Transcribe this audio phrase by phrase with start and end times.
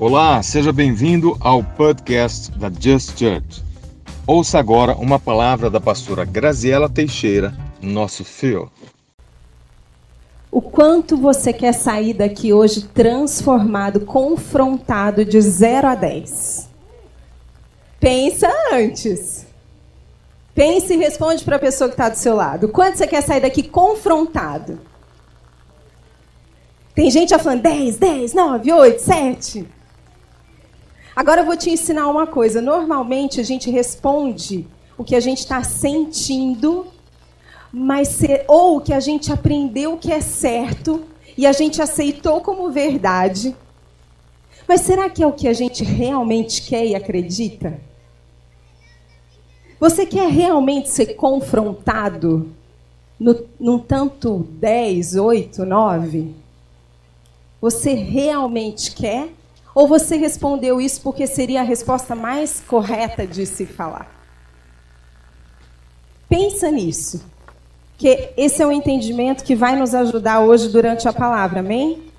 [0.00, 3.64] Olá, seja bem-vindo ao podcast da Just Church.
[4.24, 8.70] Ouça agora uma palavra da pastora Graziela Teixeira, nosso fio.
[10.52, 16.68] O quanto você quer sair daqui hoje transformado, confrontado de 0 a 10?
[17.98, 19.48] Pensa antes.
[20.54, 22.68] Pense e responde para a pessoa que está do seu lado.
[22.68, 24.78] Quanto você quer sair daqui confrontado?
[26.94, 29.77] Tem gente já falando 10, 10, 9, 8, 7.
[31.18, 32.62] Agora eu vou te ensinar uma coisa.
[32.62, 34.64] Normalmente a gente responde
[34.96, 36.86] o que a gente está sentindo,
[37.72, 41.02] mas ou o que a gente aprendeu que é certo
[41.36, 43.52] e a gente aceitou como verdade.
[44.68, 47.80] Mas será que é o que a gente realmente quer e acredita?
[49.80, 52.48] Você quer realmente ser confrontado
[53.18, 56.32] no, num tanto 10, 8, 9?
[57.60, 59.30] Você realmente quer?
[59.78, 64.10] Ou você respondeu isso porque seria a resposta mais correta de se falar?
[66.28, 67.24] Pensa nisso.
[67.96, 72.10] Que esse é o entendimento que vai nos ajudar hoje durante a palavra, amém?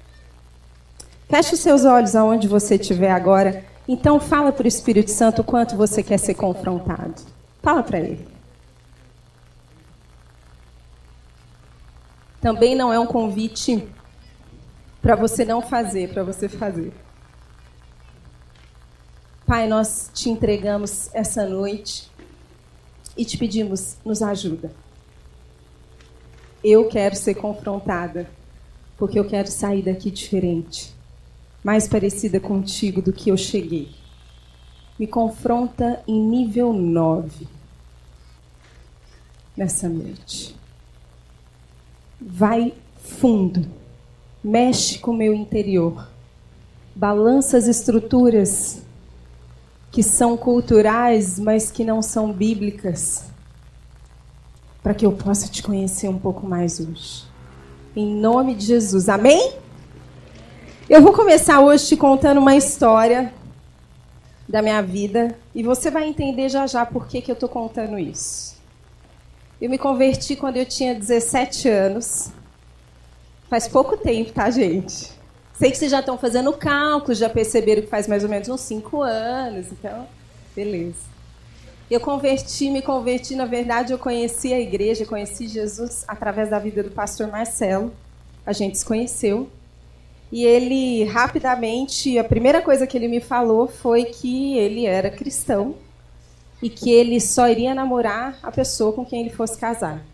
[1.27, 3.66] Feche os seus olhos aonde você estiver agora.
[3.85, 7.21] Então fala para o Espírito Santo o quanto você quer ser confrontado.
[7.61, 8.25] Fala para ele.
[12.39, 13.85] Também não é um convite
[15.01, 16.94] para você não fazer, para você fazer.
[19.50, 22.09] Pai, nós te entregamos essa noite
[23.17, 24.72] e te pedimos, nos ajuda.
[26.64, 28.30] Eu quero ser confrontada,
[28.95, 30.94] porque eu quero sair daqui diferente,
[31.64, 34.00] mais parecida contigo do que eu cheguei
[35.00, 37.47] me confronta em nível 9
[39.56, 40.53] nessa noite.
[42.19, 43.66] Vai fundo,
[44.44, 46.06] mexe com o meu interior,
[46.94, 48.81] balança as estruturas
[49.91, 53.25] que são culturais, mas que não são bíblicas,
[54.83, 57.23] para que eu possa te conhecer um pouco mais hoje.
[57.95, 59.53] Em nome de Jesus, amém?
[60.89, 63.33] Eu vou começar hoje te contando uma história
[64.47, 67.99] da minha vida e você vai entender já já por que, que eu estou contando
[67.99, 68.57] isso.
[69.61, 72.31] Eu me converti quando eu tinha 17 anos.
[73.49, 75.11] Faz pouco tempo, tá, gente?
[75.59, 78.62] Sei que vocês já estão fazendo cálculos, já perceberam que faz mais ou menos uns
[78.62, 80.08] 5 anos, então,
[80.56, 81.09] beleza.
[81.92, 86.81] Eu converti, me converti, na verdade, eu conheci a igreja, conheci Jesus através da vida
[86.81, 87.92] do pastor Marcelo.
[88.46, 89.50] A gente se conheceu.
[90.31, 95.76] E ele, rapidamente, a primeira coisa que ele me falou foi que ele era cristão
[96.62, 100.06] e que ele só iria namorar a pessoa com quem ele fosse casar.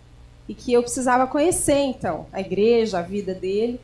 [0.49, 3.79] E que eu precisava conhecer, então, a igreja, a vida dele,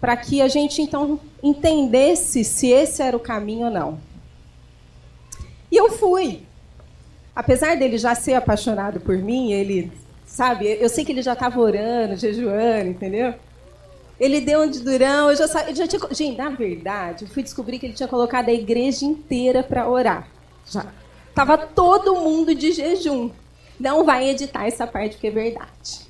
[0.00, 3.98] para que a gente, então, entendesse se esse era o caminho ou não.
[5.70, 6.42] E eu fui.
[7.36, 9.92] Apesar dele já ser apaixonado por mim, ele,
[10.26, 13.34] sabe, eu sei que ele já estava orando, jejuando, entendeu?
[14.18, 16.00] Ele deu um de durão, eu já, eu já tinha.
[16.10, 20.28] Gente, na verdade, eu fui descobrir que ele tinha colocado a igreja inteira para orar.
[20.70, 20.86] Já.
[21.34, 23.30] Tava todo mundo de jejum.
[23.78, 26.00] Não vai editar essa parte porque é verdade.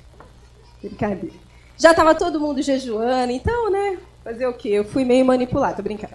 [0.81, 1.50] Brincadeira.
[1.81, 3.97] Já tava todo mundo jejuando, então, né?
[4.23, 4.69] Fazer o quê?
[4.69, 6.13] Eu fui meio manipulada, tô brincando.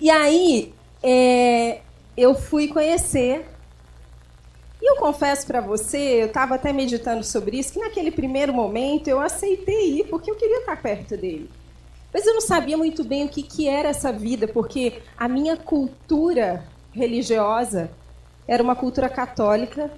[0.00, 0.72] E aí,
[1.02, 1.80] é,
[2.16, 3.46] eu fui conhecer
[4.80, 9.08] e eu confesso para você, eu estava até meditando sobre isso, que naquele primeiro momento
[9.08, 11.50] eu aceitei ir porque eu queria estar perto dele.
[12.10, 15.58] Mas eu não sabia muito bem o que, que era essa vida, porque a minha
[15.58, 17.90] cultura religiosa
[18.48, 19.90] era uma cultura católica,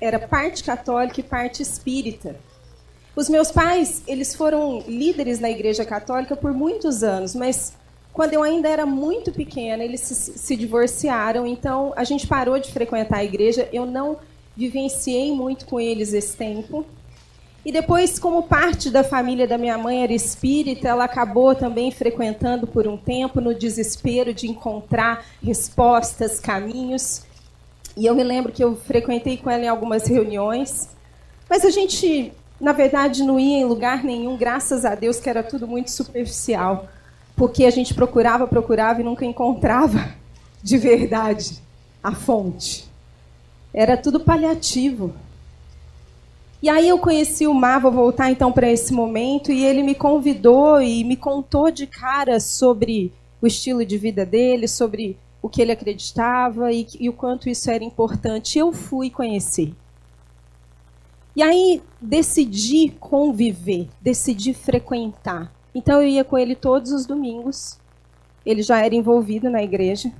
[0.00, 2.34] era parte católica e parte espírita.
[3.14, 7.74] Os meus pais, eles foram líderes na igreja católica por muitos anos, mas
[8.12, 12.70] quando eu ainda era muito pequena, eles se, se, divorciaram, então a gente parou de
[12.70, 13.68] frequentar a igreja.
[13.72, 14.18] Eu não
[14.56, 16.84] vivenciei muito com eles esse tempo.
[17.64, 22.66] E depois, como parte da família da minha mãe era espírita, ela acabou também frequentando
[22.66, 27.22] por um tempo, no desespero de encontrar respostas, caminhos.
[27.96, 30.88] E eu me lembro que eu frequentei com ela em algumas reuniões.
[31.48, 32.32] Mas a gente,
[32.62, 36.88] na verdade, não ia em lugar nenhum, graças a Deus, que era tudo muito superficial
[37.36, 40.14] porque a gente procurava, procurava e nunca encontrava
[40.62, 41.58] de verdade
[42.02, 42.88] a fonte.
[43.72, 45.12] Era tudo paliativo.
[46.62, 49.94] E aí eu conheci o Mar, vou voltar então para esse momento, e ele me
[49.94, 55.60] convidou e me contou de cara sobre o estilo de vida dele, sobre o que
[55.60, 58.56] ele acreditava e, e o quanto isso era importante.
[58.56, 59.72] Eu fui conhecer.
[61.34, 65.52] E aí decidi conviver, decidi frequentar.
[65.74, 67.80] Então eu ia com ele todos os domingos.
[68.44, 70.12] ele já era envolvido na igreja.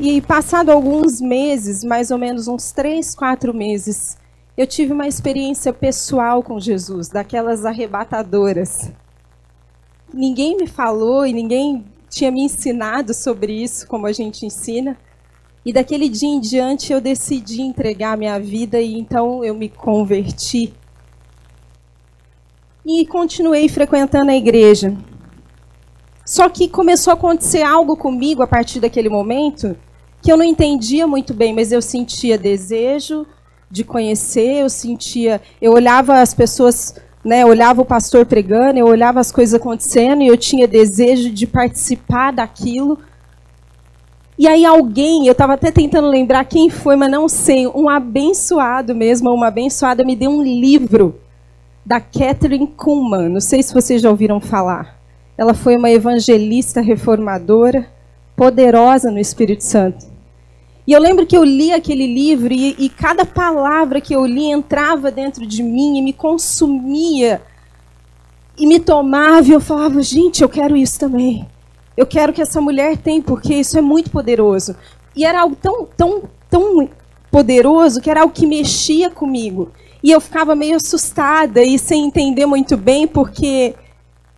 [0.00, 4.16] E passado alguns meses, mais ou menos uns três, quatro meses,
[4.56, 8.90] eu tive uma experiência pessoal com Jesus, daquelas arrebatadoras.
[10.12, 14.96] Ninguém me falou e ninguém tinha me ensinado sobre isso, como a gente ensina.
[15.64, 20.74] E daquele dia em diante eu decidi entregar minha vida e então eu me converti.
[22.84, 24.96] E continuei frequentando a igreja.
[26.24, 29.76] Só que começou a acontecer algo comigo a partir daquele momento
[30.20, 33.26] que eu não entendia muito bem, mas eu sentia desejo
[33.68, 36.94] de conhecer, eu sentia, eu olhava as pessoas,
[37.24, 41.46] né, olhava o pastor pregando, eu olhava as coisas acontecendo e eu tinha desejo de
[41.46, 42.98] participar daquilo.
[44.38, 48.94] E aí alguém, eu estava até tentando lembrar quem foi, mas não sei, um abençoado
[48.94, 51.20] mesmo, uma abençoada me deu um livro
[51.84, 53.28] da Catherine Kuhlman.
[53.28, 54.98] Não sei se vocês já ouviram falar.
[55.36, 57.86] Ela foi uma evangelista reformadora,
[58.34, 60.06] poderosa no Espírito Santo.
[60.86, 64.50] E eu lembro que eu li aquele livro e, e cada palavra que eu li
[64.50, 67.40] entrava dentro de mim e me consumia
[68.58, 71.46] e me tomava e eu falava, gente, eu quero isso também.
[71.96, 74.76] Eu quero que essa mulher tenha, porque isso é muito poderoso.
[75.14, 76.88] E era algo tão, tão, tão
[77.30, 79.70] poderoso que era algo que mexia comigo.
[80.02, 83.74] E eu ficava meio assustada e sem entender muito bem, porque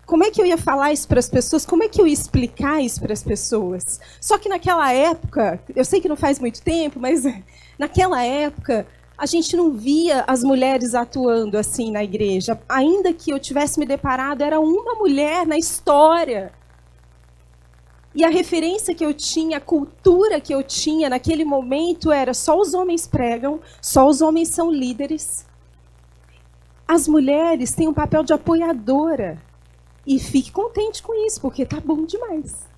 [0.04, 1.64] como é que eu ia falar isso para as pessoas?
[1.64, 4.00] Como é que eu ia explicar isso para as pessoas?
[4.20, 7.22] Só que naquela época, eu sei que não faz muito tempo, mas
[7.78, 8.86] naquela época
[9.16, 12.58] a gente não via as mulheres atuando assim na igreja.
[12.68, 16.52] Ainda que eu tivesse me deparado, era uma mulher na história.
[18.14, 22.58] E a referência que eu tinha, a cultura que eu tinha naquele momento era só
[22.58, 25.44] os homens pregam, só os homens são líderes.
[26.86, 29.42] As mulheres têm um papel de apoiadora.
[30.06, 32.68] E fique contente com isso, porque tá bom demais.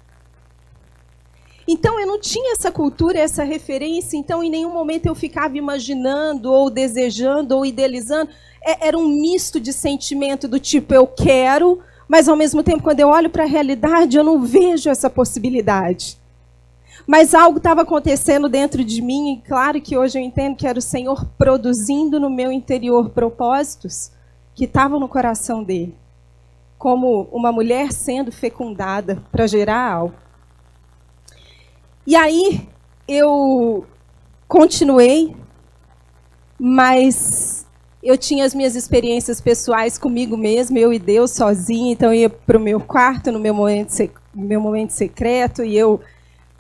[1.69, 6.53] Então eu não tinha essa cultura, essa referência, então em nenhum momento eu ficava imaginando
[6.53, 8.31] ou desejando ou idealizando.
[8.65, 13.01] É, era um misto de sentimento do tipo eu quero, mas ao mesmo tempo quando
[13.01, 16.19] eu olho para a realidade eu não vejo essa possibilidade.
[17.07, 20.79] Mas algo estava acontecendo dentro de mim, e claro que hoje eu entendo que era
[20.79, 24.11] o Senhor produzindo no meu interior propósitos
[24.55, 25.95] que estavam no coração dele
[26.79, 30.15] como uma mulher sendo fecundada para gerar algo.
[32.07, 32.69] E aí
[33.09, 33.87] eu
[34.47, 35.35] continuei,
[36.59, 37.66] mas
[38.07, 42.31] eu tinha as minhas experiências pessoais comigo mesma, eu e Deus sozinha, então eu ia
[42.31, 43.91] para o meu quarto no meu momento,
[44.33, 46.01] meu momento secreto e eu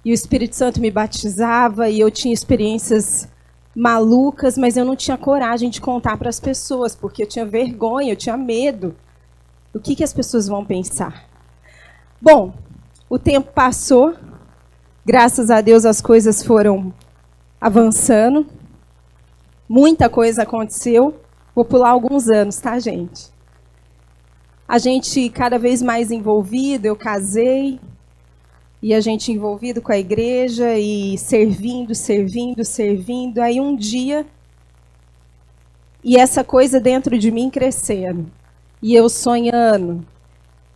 [0.04, 3.28] e o Espírito Santo me batizava e eu tinha experiências
[3.74, 8.12] malucas, mas eu não tinha coragem de contar para as pessoas, porque eu tinha vergonha,
[8.12, 8.96] eu tinha medo.
[9.72, 11.28] O que, que as pessoas vão pensar?
[12.20, 12.54] Bom,
[13.08, 14.14] o tempo passou,
[15.04, 16.92] graças a Deus as coisas foram
[17.60, 18.46] avançando,
[19.68, 21.20] muita coisa aconteceu.
[21.56, 23.30] Vou pular alguns anos, tá, gente?
[24.68, 27.80] A gente cada vez mais envolvido, eu casei,
[28.82, 33.38] e a gente envolvido com a igreja e servindo, servindo, servindo.
[33.38, 34.26] Aí um dia,
[36.04, 38.30] e essa coisa dentro de mim crescendo.
[38.82, 40.06] E eu sonhando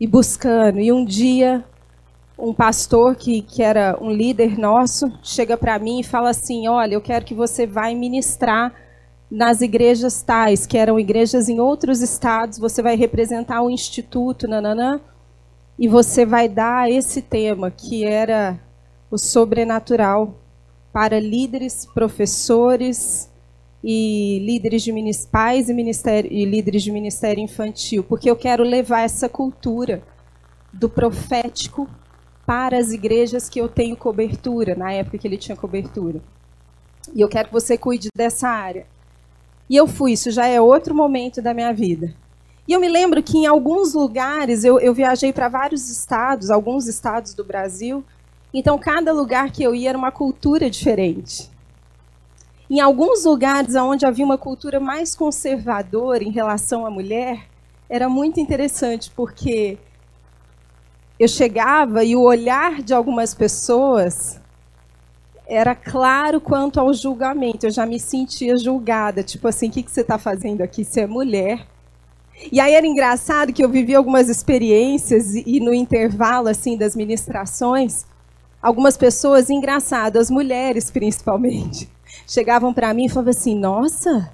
[0.00, 0.81] e buscando.
[0.81, 1.62] E um dia,
[2.38, 6.95] um pastor que, que era um líder nosso chega para mim e fala assim: Olha,
[6.95, 8.73] eu quero que você vá ministrar
[9.31, 12.59] nas igrejas tais, que eram igrejas em outros estados.
[12.59, 15.01] Você vai representar o instituto, nananã,
[15.79, 18.59] e você vai dar esse tema, que era
[19.11, 20.35] o sobrenatural,
[20.93, 23.31] para líderes, professores
[23.83, 24.93] e líderes de
[25.31, 30.03] pais e, ministério, e líderes de ministério infantil, porque eu quero levar essa cultura
[30.73, 31.89] do profético
[32.45, 36.21] para as igrejas que eu tenho cobertura, na época que ele tinha cobertura.
[37.15, 38.87] E eu quero que você cuide dessa área.
[39.71, 42.12] E eu fui, isso já é outro momento da minha vida.
[42.67, 46.89] E eu me lembro que em alguns lugares, eu, eu viajei para vários estados, alguns
[46.89, 48.05] estados do Brasil,
[48.53, 51.49] então cada lugar que eu ia era uma cultura diferente.
[52.69, 57.47] Em alguns lugares onde havia uma cultura mais conservadora em relação à mulher,
[57.89, 59.79] era muito interessante, porque
[61.17, 64.39] eu chegava e o olhar de algumas pessoas
[65.50, 67.66] era claro quanto ao julgamento.
[67.66, 70.85] Eu já me sentia julgada, tipo assim, o que, que você está fazendo aqui?
[70.85, 71.66] Você é mulher.
[72.52, 76.95] E aí era engraçado que eu vivi algumas experiências e, e no intervalo assim das
[76.95, 78.07] ministrações,
[78.62, 81.90] algumas pessoas, engraçado, as mulheres principalmente,
[82.26, 84.33] chegavam para mim e falavam assim: Nossa,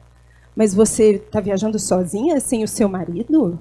[0.55, 3.59] mas você está viajando sozinha sem o seu marido?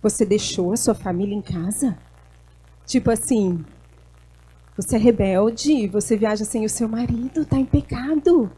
[0.00, 1.98] Você deixou a sua família em casa?
[2.86, 3.64] Tipo assim,
[4.76, 8.50] você é rebelde, você viaja sem o seu marido, está em pecado.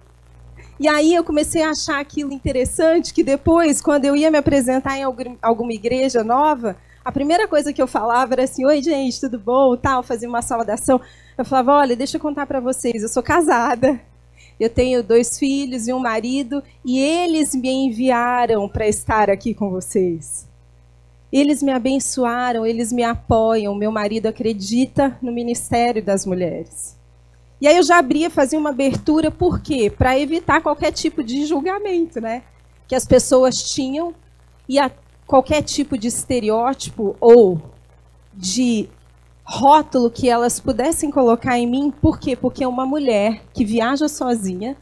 [0.78, 4.98] E aí eu comecei a achar aquilo interessante, que depois, quando eu ia me apresentar
[4.98, 5.02] em
[5.40, 9.76] alguma igreja nova, a primeira coisa que eu falava era assim, oi gente, tudo bom?
[9.76, 11.00] Tal, fazia uma saudação.
[11.36, 14.00] Eu falava, olha, deixa eu contar para vocês, eu sou casada,
[14.58, 19.70] eu tenho dois filhos e um marido, e eles me enviaram para estar aqui com
[19.70, 20.46] vocês.
[21.32, 23.74] Eles me abençoaram, eles me apoiam.
[23.74, 26.96] Meu marido acredita no ministério das mulheres.
[27.60, 29.90] E aí eu já abria, fazia uma abertura, por quê?
[29.90, 32.42] Para evitar qualquer tipo de julgamento, né?
[32.86, 34.14] Que as pessoas tinham
[34.68, 34.76] e
[35.26, 37.60] qualquer tipo de estereótipo ou
[38.34, 38.88] de
[39.42, 41.90] rótulo que elas pudessem colocar em mim.
[41.90, 42.36] Por quê?
[42.36, 44.76] Porque é uma mulher que viaja sozinha,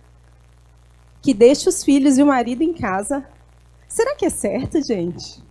[1.22, 3.24] que deixa os filhos e o marido em casa.
[3.86, 5.43] Será que é certo, gente?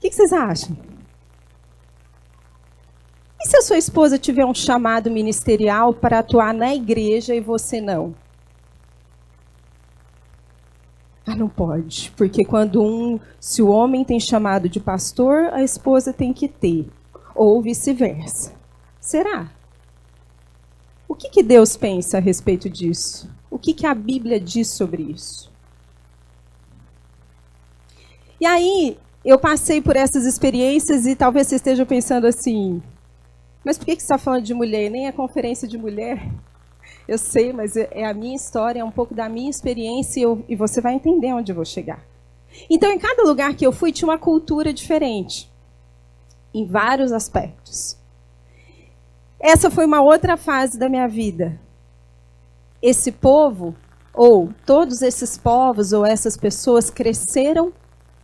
[0.00, 0.74] O que vocês acham?
[3.38, 7.82] E se a sua esposa tiver um chamado ministerial para atuar na igreja e você
[7.82, 8.14] não?
[11.26, 16.14] Ah, não pode, porque quando um, se o homem tem chamado de pastor, a esposa
[16.14, 16.88] tem que ter,
[17.34, 18.54] ou vice-versa.
[18.98, 19.52] Será?
[21.06, 23.30] O que, que Deus pensa a respeito disso?
[23.50, 25.52] O que, que a Bíblia diz sobre isso?
[28.40, 32.82] E aí, eu passei por essas experiências e talvez você esteja pensando assim,
[33.64, 34.90] mas por que você está falando de mulher?
[34.90, 36.26] Nem é conferência de mulher.
[37.06, 40.22] Eu sei, mas é, é a minha história, é um pouco da minha experiência e,
[40.22, 42.02] eu, e você vai entender onde eu vou chegar.
[42.68, 45.50] Então, em cada lugar que eu fui, tinha uma cultura diferente,
[46.54, 47.96] em vários aspectos.
[49.38, 51.60] Essa foi uma outra fase da minha vida.
[52.82, 53.74] Esse povo,
[54.12, 57.72] ou todos esses povos, ou essas pessoas cresceram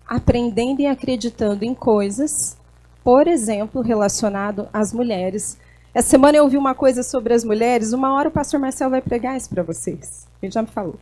[0.06, 2.56] aprendendo e acreditando em coisas,
[3.02, 5.58] por exemplo, relacionado às mulheres.
[5.92, 9.00] Essa semana eu ouvi uma coisa sobre as mulheres, uma hora o pastor Marcel vai
[9.00, 10.26] pregar isso para vocês.
[10.42, 10.98] Ele já me falou.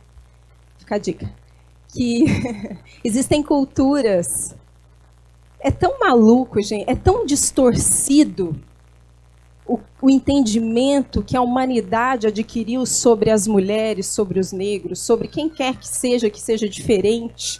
[0.77, 1.29] Fica a dica.
[1.89, 2.25] Que
[3.03, 4.55] existem culturas.
[5.59, 8.55] É tão maluco, gente, é tão distorcido
[9.67, 15.49] o, o, entendimento que a humanidade adquiriu sobre as mulheres, sobre os negros, sobre quem
[15.49, 17.59] quer que seja que seja diferente,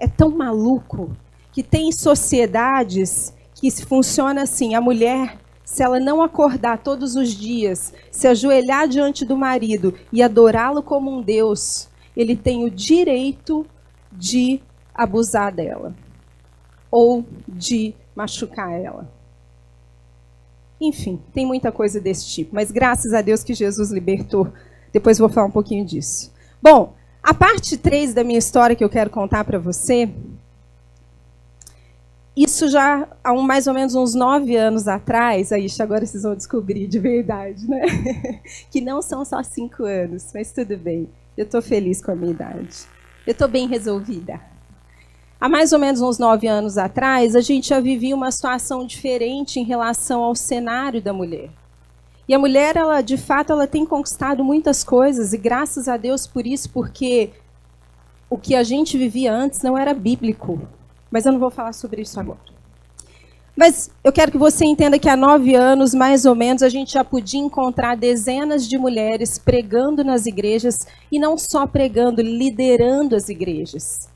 [0.00, 1.14] é tão maluco
[1.52, 7.92] que tem sociedades que funciona assim: a mulher, se ela não acordar todos os dias,
[8.10, 13.66] se ajoelhar diante do marido e adorá-lo como um Deus, ele tem o direito
[14.10, 14.60] de
[14.94, 15.94] abusar dela
[16.90, 19.08] ou de machucar ela.
[20.80, 24.50] Enfim, tem muita coisa desse tipo, mas graças a Deus que Jesus libertou.
[24.92, 26.32] Depois vou falar um pouquinho disso.
[26.60, 30.08] Bom, a parte 3 da minha história que eu quero contar para você,
[32.36, 36.34] isso já há um, mais ou menos uns nove anos atrás, aí agora vocês vão
[36.34, 37.82] descobrir de verdade, né?
[38.70, 41.08] que não são só cinco anos, mas tudo bem.
[41.36, 42.86] Eu estou feliz com a minha idade.
[43.26, 44.40] Eu estou bem resolvida.
[45.40, 49.58] Há mais ou menos uns nove anos atrás, a gente já vivia uma situação diferente
[49.58, 51.50] em relação ao cenário da mulher.
[52.30, 56.28] E a mulher, ela, de fato, ela tem conquistado muitas coisas, e graças a Deus
[56.28, 57.30] por isso, porque
[58.30, 60.60] o que a gente vivia antes não era bíblico.
[61.10, 62.38] Mas eu não vou falar sobre isso agora.
[63.56, 66.92] Mas eu quero que você entenda que há nove anos, mais ou menos, a gente
[66.92, 73.28] já podia encontrar dezenas de mulheres pregando nas igrejas, e não só pregando, liderando as
[73.28, 74.08] igrejas.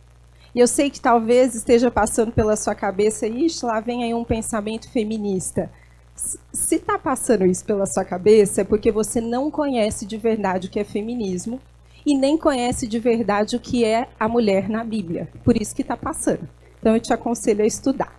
[0.54, 4.23] E eu sei que talvez esteja passando pela sua cabeça, ixi, lá vem aí um
[4.23, 5.68] pensamento feminista.
[6.14, 10.71] Se está passando isso pela sua cabeça, é porque você não conhece de verdade o
[10.71, 11.61] que é feminismo
[12.06, 15.28] e nem conhece de verdade o que é a mulher na Bíblia.
[15.42, 16.49] Por isso que está passando.
[16.78, 18.14] Então eu te aconselho a estudar.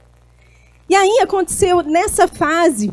[0.89, 2.91] E aí aconteceu nessa fase,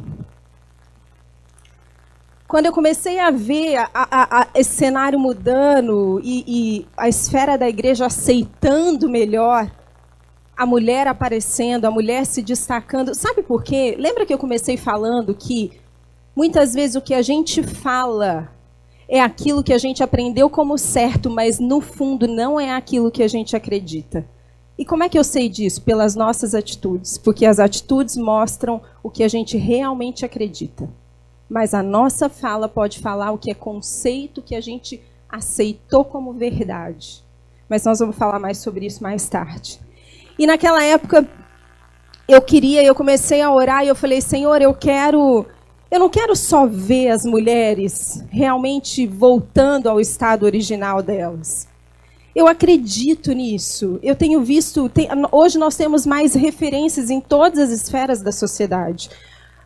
[2.47, 7.57] quando eu comecei a ver a, a, a, esse cenário mudando e, e a esfera
[7.57, 9.71] da igreja aceitando melhor
[10.63, 13.17] a mulher aparecendo, a mulher se destacando.
[13.17, 13.97] Sabe por quê?
[13.99, 15.73] Lembra que eu comecei falando que
[16.37, 18.49] muitas vezes o que a gente fala
[19.09, 23.25] é aquilo que a gente aprendeu como certo, mas no fundo não é aquilo que
[23.25, 24.25] a gente acredita.
[24.79, 25.83] E como é que eu sei disso?
[25.83, 30.89] Pelas nossas atitudes, porque as atitudes mostram o que a gente realmente acredita.
[31.51, 36.33] Mas a nossa fala pode falar o que é conceito que a gente aceitou como
[36.33, 37.21] verdade.
[37.69, 39.81] Mas nós vamos falar mais sobre isso mais tarde.
[40.39, 41.27] E naquela época
[42.29, 45.47] eu queria, eu comecei a orar e eu falei, Senhor, eu quero,
[45.91, 51.69] eu não quero só ver as mulheres realmente voltando ao estado original delas.
[52.35, 53.99] Eu acredito nisso.
[54.03, 59.11] Eu tenho visto, tem, hoje nós temos mais referências em todas as esferas da sociedade.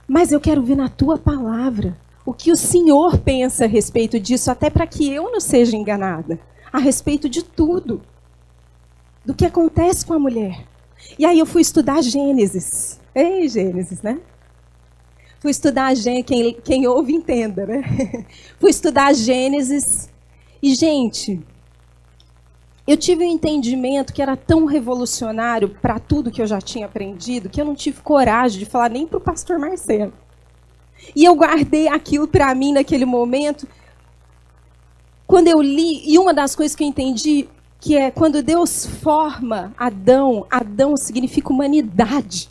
[0.08, 4.50] Mas eu quero ver na tua palavra o que o Senhor pensa a respeito disso,
[4.50, 6.40] até para que eu não seja enganada
[6.73, 8.02] a respeito de tudo,
[9.26, 10.64] do que acontece com a mulher.
[11.18, 13.00] E aí eu fui estudar Gênesis.
[13.12, 14.21] Ei, Gênesis, né?
[15.40, 17.83] Fui estudar Gênesis, quem, quem ouve entenda, né?
[18.61, 20.09] fui estudar Gênesis.
[20.62, 21.40] E, gente,
[22.87, 27.50] eu tive um entendimento que era tão revolucionário para tudo que eu já tinha aprendido
[27.50, 30.12] que eu não tive coragem de falar nem para o pastor Marcelo.
[31.14, 33.66] E eu guardei aquilo para mim naquele momento.
[35.26, 37.49] Quando eu li, e uma das coisas que eu entendi,
[37.80, 42.49] que é quando Deus forma Adão, Adão significa humanidade.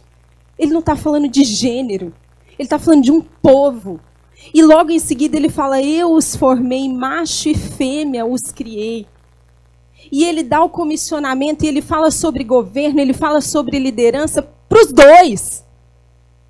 [0.58, 2.13] Ele não está falando de gênero,
[2.58, 4.00] ele está falando de um povo.
[4.53, 9.08] E logo em seguida ele fala: Eu os formei, macho e fêmea os criei.
[10.12, 14.82] E ele dá o comissionamento e ele fala sobre governo, ele fala sobre liderança para
[14.82, 15.65] os dois.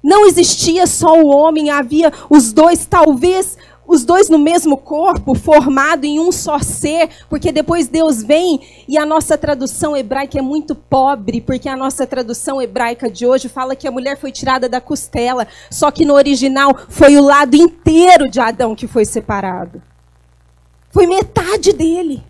[0.04, 6.06] Não existia só o homem, havia os dois, talvez os dois no mesmo corpo, formado
[6.06, 10.76] em um só ser, porque depois Deus vem e a nossa tradução hebraica é muito
[10.76, 14.82] pobre, porque a nossa tradução hebraica de hoje fala que a mulher foi tirada da
[14.82, 19.82] costela, só que no original foi o lado inteiro de Adão que foi separado.
[20.92, 22.24] Foi metade dele.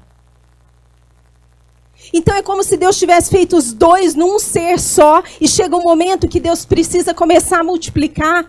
[2.13, 5.83] Então é como se Deus tivesse feito os dois num ser só, e chega um
[5.83, 8.45] momento que Deus precisa começar a multiplicar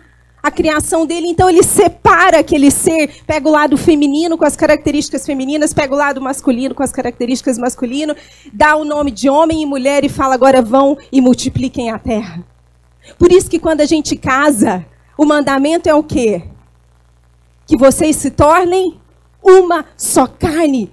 [0.47, 5.25] a criação dele, então ele separa aquele ser, pega o lado feminino com as características
[5.25, 8.15] femininas, pega o lado masculino com as características masculino,
[8.53, 12.45] dá o nome de homem e mulher e fala agora vão e multipliquem a terra.
[13.19, 14.85] Por isso que quando a gente casa,
[15.17, 16.43] o mandamento é o quê?
[17.65, 18.97] Que vocês se tornem
[19.43, 20.89] uma só carne.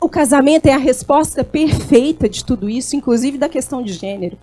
[0.00, 4.38] O casamento é a resposta perfeita de tudo isso, inclusive da questão de gênero.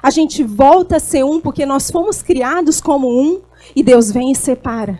[0.00, 3.40] A gente volta a ser um porque nós fomos criados como um
[3.74, 4.98] e Deus vem e separa.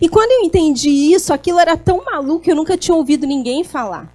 [0.00, 3.62] E quando eu entendi isso, aquilo era tão maluco que eu nunca tinha ouvido ninguém
[3.62, 4.12] falar.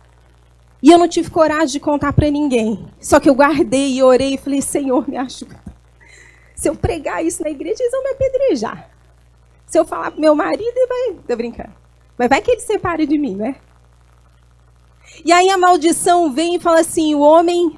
[0.84, 2.88] E eu não tive coragem de contar para ninguém.
[2.99, 5.60] Só que eu guardei e orei e falei: Senhor, me ajuda.
[6.55, 8.89] Se eu pregar isso na igreja, eles vão me apedrejar.
[9.65, 11.23] Se eu falar pro meu marido, ele vai.
[11.27, 11.73] Tô brincando.
[12.17, 13.55] Mas vai que ele separe de mim, né?
[15.23, 17.77] E aí a maldição vem e fala assim: o homem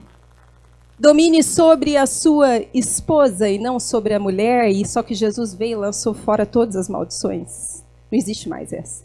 [1.04, 5.74] domine sobre a sua esposa e não sobre a mulher, e só que Jesus veio
[5.74, 7.84] e lançou fora todas as maldições.
[8.10, 9.04] Não existe mais essa.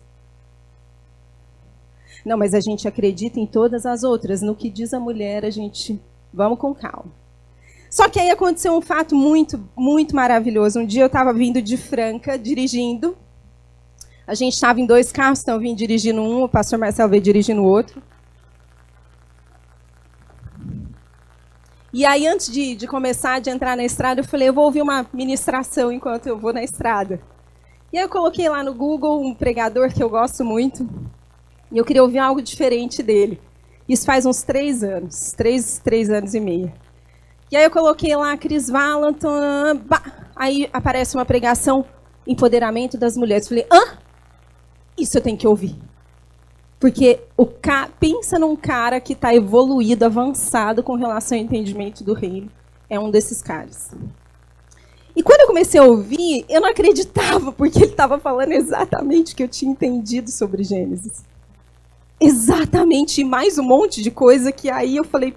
[2.25, 4.41] Não, mas a gente acredita em todas as outras.
[4.41, 6.01] No que diz a mulher, a gente
[6.33, 7.11] vamos com calma.
[7.91, 10.79] Só que aí aconteceu um fato muito, muito maravilhoso.
[10.79, 13.17] Um dia eu estava vindo de Franca, dirigindo.
[14.25, 17.23] A gente estava em dois carros, então eu vim dirigindo um, o pastor Marcelo veio
[17.23, 18.01] dirigindo o outro.
[21.93, 24.83] E aí, antes de, de começar, de entrar na estrada, eu falei, eu vou ouvir
[24.83, 27.21] uma ministração enquanto eu vou na estrada.
[27.91, 30.87] E aí eu coloquei lá no Google um pregador que eu gosto muito.
[31.73, 33.41] E eu queria ouvir algo diferente dele.
[33.89, 35.33] Isso faz uns três anos.
[35.33, 36.71] Três, três anos e meio.
[37.51, 39.27] E aí eu coloquei lá Chris Valentin.
[40.37, 41.87] Aí aparece uma pregação,
[42.27, 43.47] empoderamento das mulheres.
[43.47, 43.99] Eu falei, hã?
[44.99, 45.75] Isso eu tenho que ouvir.
[46.79, 47.89] Porque o ca...
[47.99, 52.51] pensa num cara que está evoluído, avançado com relação ao entendimento do reino.
[52.89, 53.91] É um desses caras.
[55.15, 59.37] E quando eu comecei a ouvir, eu não acreditava, porque ele estava falando exatamente o
[59.37, 61.25] que eu tinha entendido sobre Gênesis.
[62.21, 65.35] Exatamente, e mais um monte de coisa que aí eu falei,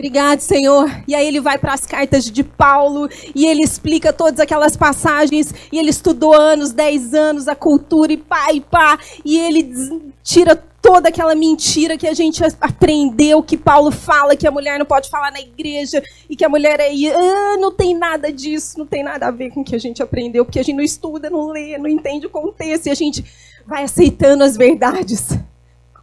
[0.00, 0.90] Obrigado, Senhor.
[1.06, 5.52] E aí ele vai para as cartas de Paulo e ele explica todas aquelas passagens
[5.70, 8.98] e ele estudou anos, dez anos, a cultura e pá e pá.
[9.22, 14.50] E ele tira toda aquela mentira que a gente aprendeu, que Paulo fala que a
[14.50, 16.88] mulher não pode falar na igreja e que a mulher é...
[17.10, 20.02] Ah, não tem nada disso, não tem nada a ver com o que a gente
[20.02, 23.22] aprendeu, porque a gente não estuda, não lê, não entende o contexto e a gente
[23.66, 25.28] vai aceitando as verdades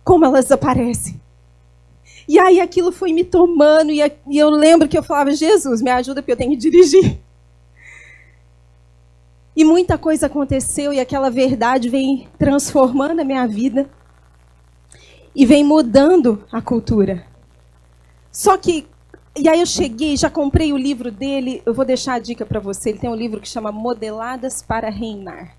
[0.03, 1.19] como elas aparecem.
[2.27, 4.01] E aí aquilo foi me tomando, e
[4.37, 7.19] eu lembro que eu falava, Jesus, me ajuda porque eu tenho que dirigir.
[9.55, 13.89] E muita coisa aconteceu e aquela verdade vem transformando a minha vida
[15.35, 17.25] e vem mudando a cultura.
[18.31, 18.85] Só que,
[19.35, 22.59] e aí eu cheguei, já comprei o livro dele, eu vou deixar a dica para
[22.59, 22.89] você.
[22.89, 25.55] Ele tem um livro que chama Modeladas para Reinar.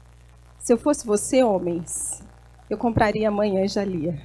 [0.60, 2.22] Se eu fosse você, homens,
[2.70, 4.20] eu compraria amanhã e já lia.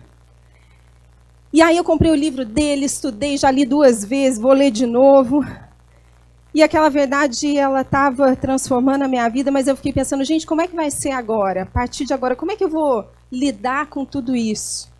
[1.53, 4.87] E aí eu comprei o livro dele, estudei, já li duas vezes, vou ler de
[4.87, 5.45] novo.
[6.53, 10.61] E aquela verdade, ela estava transformando a minha vida, mas eu fiquei pensando, gente, como
[10.61, 11.61] é que vai ser agora?
[11.61, 14.91] A partir de agora, como é que eu vou lidar com tudo isso?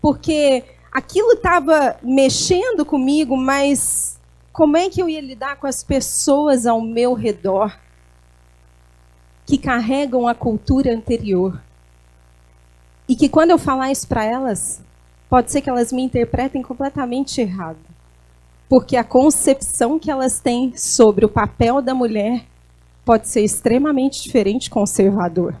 [0.00, 4.20] Porque aquilo estava mexendo comigo, mas
[4.52, 7.76] como é que eu ia lidar com as pessoas ao meu redor?
[9.46, 11.62] que carregam a cultura anterior.
[13.08, 14.82] E que quando eu falar isso para elas,
[15.28, 17.78] pode ser que elas me interpretem completamente errado.
[18.68, 22.44] Porque a concepção que elas têm sobre o papel da mulher
[23.04, 25.54] pode ser extremamente diferente conservador.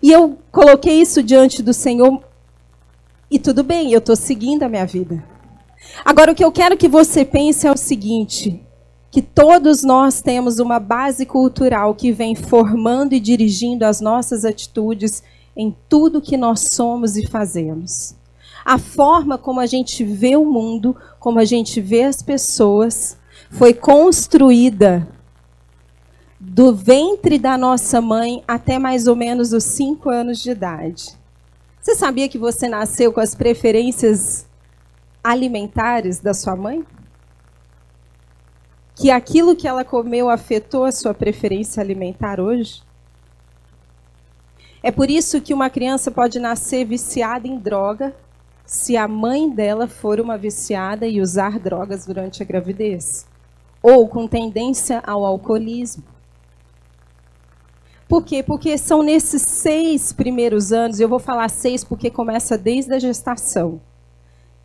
[0.00, 2.22] E eu coloquei isso diante do Senhor
[3.30, 5.24] e tudo bem, eu estou seguindo a minha vida.
[6.04, 8.62] Agora, o que eu quero que você pense é o seguinte:
[9.10, 15.22] que todos nós temos uma base cultural que vem formando e dirigindo as nossas atitudes
[15.56, 18.14] em tudo que nós somos e fazemos.
[18.64, 23.18] A forma como a gente vê o mundo, como a gente vê as pessoas,
[23.50, 25.06] foi construída
[26.40, 31.16] do ventre da nossa mãe até mais ou menos os cinco anos de idade.
[31.80, 34.46] Você sabia que você nasceu com as preferências
[35.22, 36.84] alimentares da sua mãe?
[38.94, 42.83] Que aquilo que ela comeu afetou a sua preferência alimentar hoje?
[44.84, 48.14] É por isso que uma criança pode nascer viciada em droga
[48.66, 53.26] se a mãe dela for uma viciada e usar drogas durante a gravidez,
[53.82, 56.04] ou com tendência ao alcoolismo.
[58.06, 58.42] Por quê?
[58.42, 63.80] Porque são nesses seis primeiros anos, eu vou falar seis porque começa desde a gestação,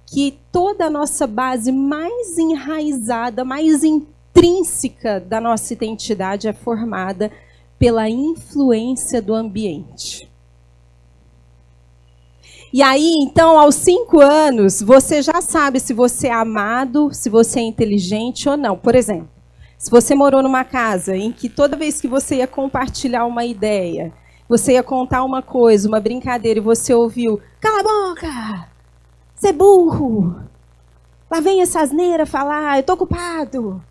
[0.06, 7.32] que toda a nossa base mais enraizada, mais intrínseca da nossa identidade é formada
[7.80, 10.30] pela influência do ambiente.
[12.72, 17.60] E aí, então, aos cinco anos, você já sabe se você é amado, se você
[17.60, 18.78] é inteligente ou não.
[18.78, 19.30] Por exemplo,
[19.76, 24.14] se você morou numa casa em que toda vez que você ia compartilhar uma ideia,
[24.48, 28.70] você ia contar uma coisa, uma brincadeira, e você ouviu: cala a boca!
[29.34, 30.44] Você é burro!
[31.32, 33.82] Lá vem essa asneira falar, eu tô ocupado.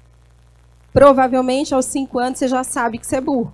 [0.92, 3.52] Provavelmente aos cinco anos você já sabe que você é burro.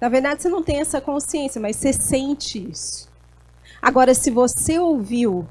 [0.00, 3.08] Na verdade, você não tem essa consciência, mas você sente isso.
[3.80, 5.46] Agora, se você ouviu,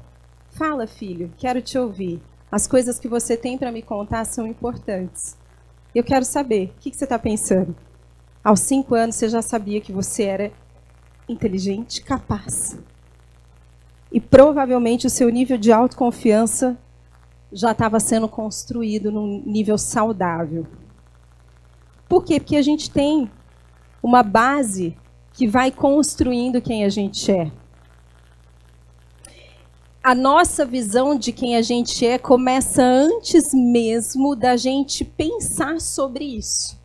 [0.50, 2.22] fala, filho, quero te ouvir.
[2.50, 5.36] As coisas que você tem para me contar são importantes.
[5.94, 7.74] Eu quero saber, o que, que você está pensando?
[8.44, 10.52] Aos cinco anos, você já sabia que você era
[11.28, 12.78] inteligente, capaz.
[14.12, 16.78] E provavelmente o seu nível de autoconfiança
[17.52, 20.66] já estava sendo construído num nível saudável.
[22.08, 22.38] Por quê?
[22.38, 23.30] Porque a gente tem
[24.02, 24.96] uma base
[25.32, 27.50] que vai construindo quem a gente é.
[30.02, 36.24] A nossa visão de quem a gente é começa antes mesmo da gente pensar sobre
[36.24, 36.78] isso.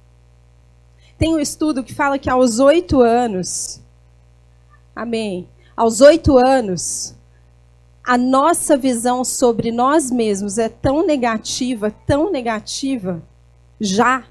[1.18, 3.80] Tem um estudo que fala que aos oito anos,
[4.96, 5.48] amém,
[5.78, 7.16] aos oito anos,
[8.04, 13.22] a nossa visão sobre nós mesmos é tão negativa, tão negativa,
[13.80, 14.24] já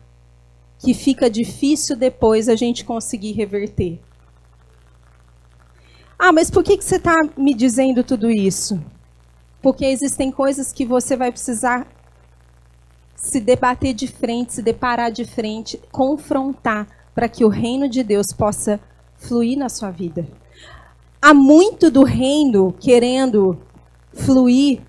[0.81, 4.01] que fica difícil depois a gente conseguir reverter.
[6.19, 8.83] Ah, mas por que, que você está me dizendo tudo isso?
[9.63, 11.87] Porque existem coisas que você vai precisar
[13.15, 18.29] se debater de frente, se deparar de frente, confrontar, para que o reino de Deus
[18.33, 18.81] possa
[19.17, 20.27] fluir na sua vida.
[21.21, 23.59] Há muito do reino querendo
[24.15, 24.81] fluir,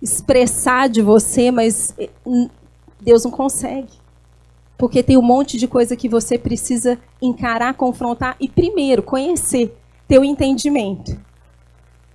[0.00, 2.10] expressar de você, mas eh,
[3.00, 3.97] Deus não consegue.
[4.78, 9.76] Porque tem um monte de coisa que você precisa encarar, confrontar e, primeiro, conhecer,
[10.16, 11.18] um entendimento.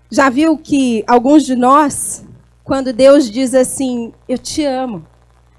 [0.10, 2.26] Já viu que alguns de nós,
[2.64, 5.06] quando Deus diz assim, eu te amo,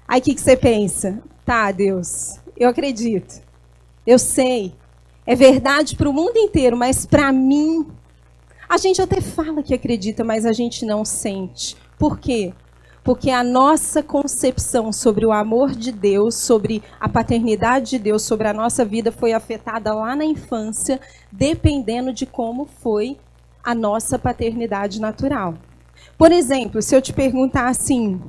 [0.07, 1.21] aí o que, que você pensa?
[1.45, 3.41] Tá, Deus, eu acredito,
[4.05, 4.73] eu sei,
[5.25, 7.85] é verdade para o mundo inteiro, mas para mim,
[8.67, 11.77] a gente até fala que acredita, mas a gente não sente.
[11.97, 12.53] Por quê?
[13.05, 18.47] Porque a nossa concepção sobre o amor de Deus, sobre a paternidade de Deus, sobre
[18.47, 20.99] a nossa vida foi afetada lá na infância,
[21.31, 23.15] dependendo de como foi
[23.63, 25.53] a nossa paternidade natural.
[26.17, 28.19] Por exemplo, se eu te perguntar assim,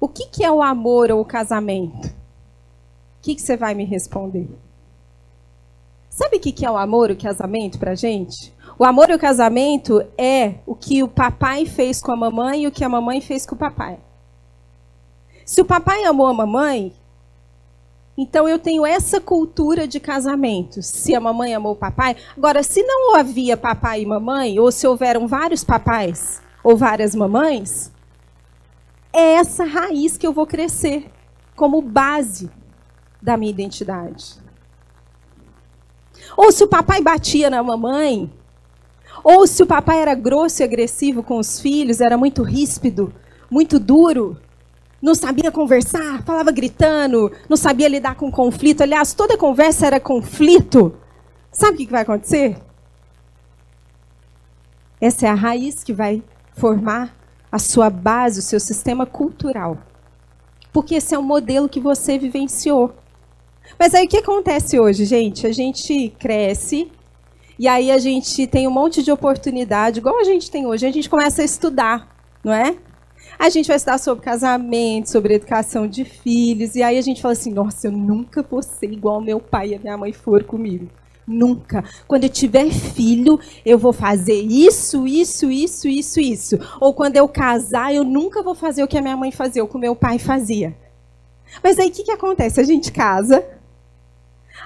[0.00, 2.06] o que, que é o amor ou o casamento?
[2.06, 4.48] O que, que você vai me responder?
[6.08, 8.54] Sabe o que, que é o amor ou o casamento para gente?
[8.80, 12.66] O amor e o casamento é o que o papai fez com a mamãe e
[12.66, 14.00] o que a mamãe fez com o papai.
[15.44, 16.94] Se o papai amou a mamãe,
[18.16, 20.82] então eu tenho essa cultura de casamento.
[20.82, 22.16] Se a mamãe amou o papai.
[22.34, 27.92] Agora, se não havia papai e mamãe, ou se houveram vários papais ou várias mamães,
[29.12, 31.12] é essa raiz que eu vou crescer
[31.54, 32.50] como base
[33.20, 34.36] da minha identidade.
[36.34, 38.39] Ou se o papai batia na mamãe,
[39.22, 43.12] ou se o papai era grosso e agressivo com os filhos, era muito ríspido,
[43.50, 44.36] muito duro,
[45.00, 48.82] não sabia conversar, falava gritando, não sabia lidar com conflito.
[48.82, 50.94] Aliás, toda conversa era conflito.
[51.50, 52.58] Sabe o que vai acontecer?
[55.00, 57.16] Essa é a raiz que vai formar
[57.50, 59.78] a sua base, o seu sistema cultural.
[60.72, 62.94] Porque esse é o modelo que você vivenciou.
[63.78, 65.46] Mas aí o que acontece hoje, gente?
[65.46, 66.92] A gente cresce
[67.60, 70.86] e aí a gente tem um monte de oportunidade, igual a gente tem hoje.
[70.86, 72.08] A gente começa a estudar,
[72.42, 72.74] não é?
[73.38, 77.32] A gente vai estudar sobre casamento, sobre educação de filhos, e aí a gente fala
[77.32, 80.88] assim: nossa, eu nunca vou ser igual meu pai e a minha mãe foram comigo.
[81.26, 81.84] Nunca.
[82.08, 86.58] Quando eu tiver filho, eu vou fazer isso, isso, isso, isso, isso.
[86.80, 89.68] Ou quando eu casar, eu nunca vou fazer o que a minha mãe fazia, o
[89.68, 90.74] que o meu pai fazia.
[91.62, 92.58] Mas aí o que, que acontece?
[92.58, 93.44] A gente casa,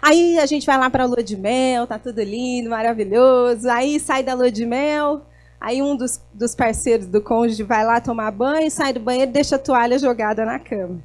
[0.00, 3.68] aí a gente vai lá para a lua de mel, tá tudo lindo, maravilhoso.
[3.68, 5.22] Aí sai da lua de mel,
[5.60, 9.34] aí um dos, dos parceiros do cônjuge vai lá tomar banho, sai do banheiro e
[9.34, 11.02] deixa a toalha jogada na cama.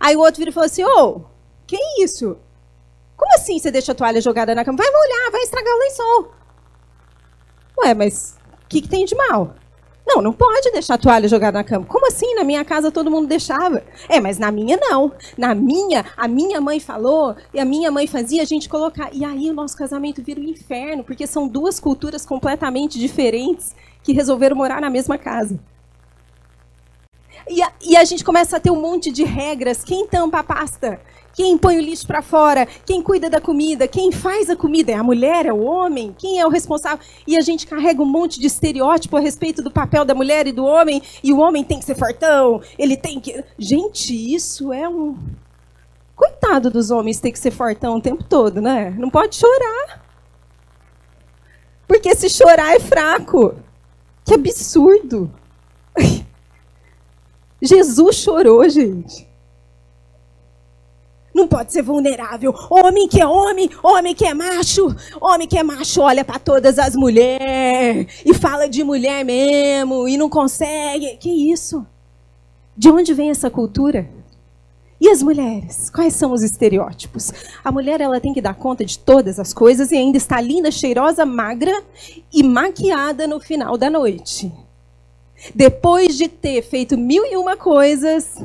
[0.00, 1.20] Aí o outro vira e falou assim: Ô,
[1.66, 2.36] que isso?
[3.16, 4.78] Como assim você deixa a toalha jogada na cama?
[4.78, 6.34] Vai molhar, vai estragar o lençol.
[7.78, 9.54] Ué, mas o que, que tem de mal?
[10.06, 11.86] Não, não pode deixar a toalha jogada na cama.
[11.86, 12.34] Como assim?
[12.34, 13.82] Na minha casa todo mundo deixava.
[14.08, 15.12] É, mas na minha não.
[15.38, 19.10] Na minha, a minha mãe falou e a minha mãe fazia a gente colocar.
[19.12, 24.12] E aí o nosso casamento vira um inferno, porque são duas culturas completamente diferentes que
[24.12, 25.58] resolveram morar na mesma casa.
[27.48, 29.82] E a, e a gente começa a ter um monte de regras.
[29.84, 31.00] Quem tampa a pasta?
[31.34, 32.66] Quem põe o lixo para fora?
[32.84, 33.88] Quem cuida da comida?
[33.88, 34.92] Quem faz a comida?
[34.92, 35.46] É a mulher?
[35.46, 36.14] É o homem?
[36.18, 37.04] Quem é o responsável?
[37.26, 40.52] E a gente carrega um monte de estereótipo a respeito do papel da mulher e
[40.52, 41.02] do homem.
[41.22, 42.60] E o homem tem que ser fortão.
[42.78, 43.42] Ele tem que.
[43.58, 45.16] Gente, isso é um.
[46.14, 48.90] Coitado dos homens ter que ser fortão o tempo todo, né?
[48.90, 50.02] Não pode chorar.
[51.88, 53.54] Porque se chorar é fraco.
[54.24, 55.32] Que absurdo.
[57.60, 59.31] Jesus chorou, gente.
[61.34, 62.54] Não pode ser vulnerável.
[62.70, 66.78] Homem que é homem, homem que é macho, homem que é macho olha para todas
[66.78, 71.16] as mulheres e fala de mulher mesmo e não consegue.
[71.16, 71.86] Que isso?
[72.76, 74.08] De onde vem essa cultura?
[75.00, 75.90] E as mulheres?
[75.90, 77.32] Quais são os estereótipos?
[77.64, 80.70] A mulher ela tem que dar conta de todas as coisas e ainda está linda,
[80.70, 81.82] cheirosa, magra
[82.32, 84.52] e maquiada no final da noite.
[85.54, 88.36] Depois de ter feito mil e uma coisas,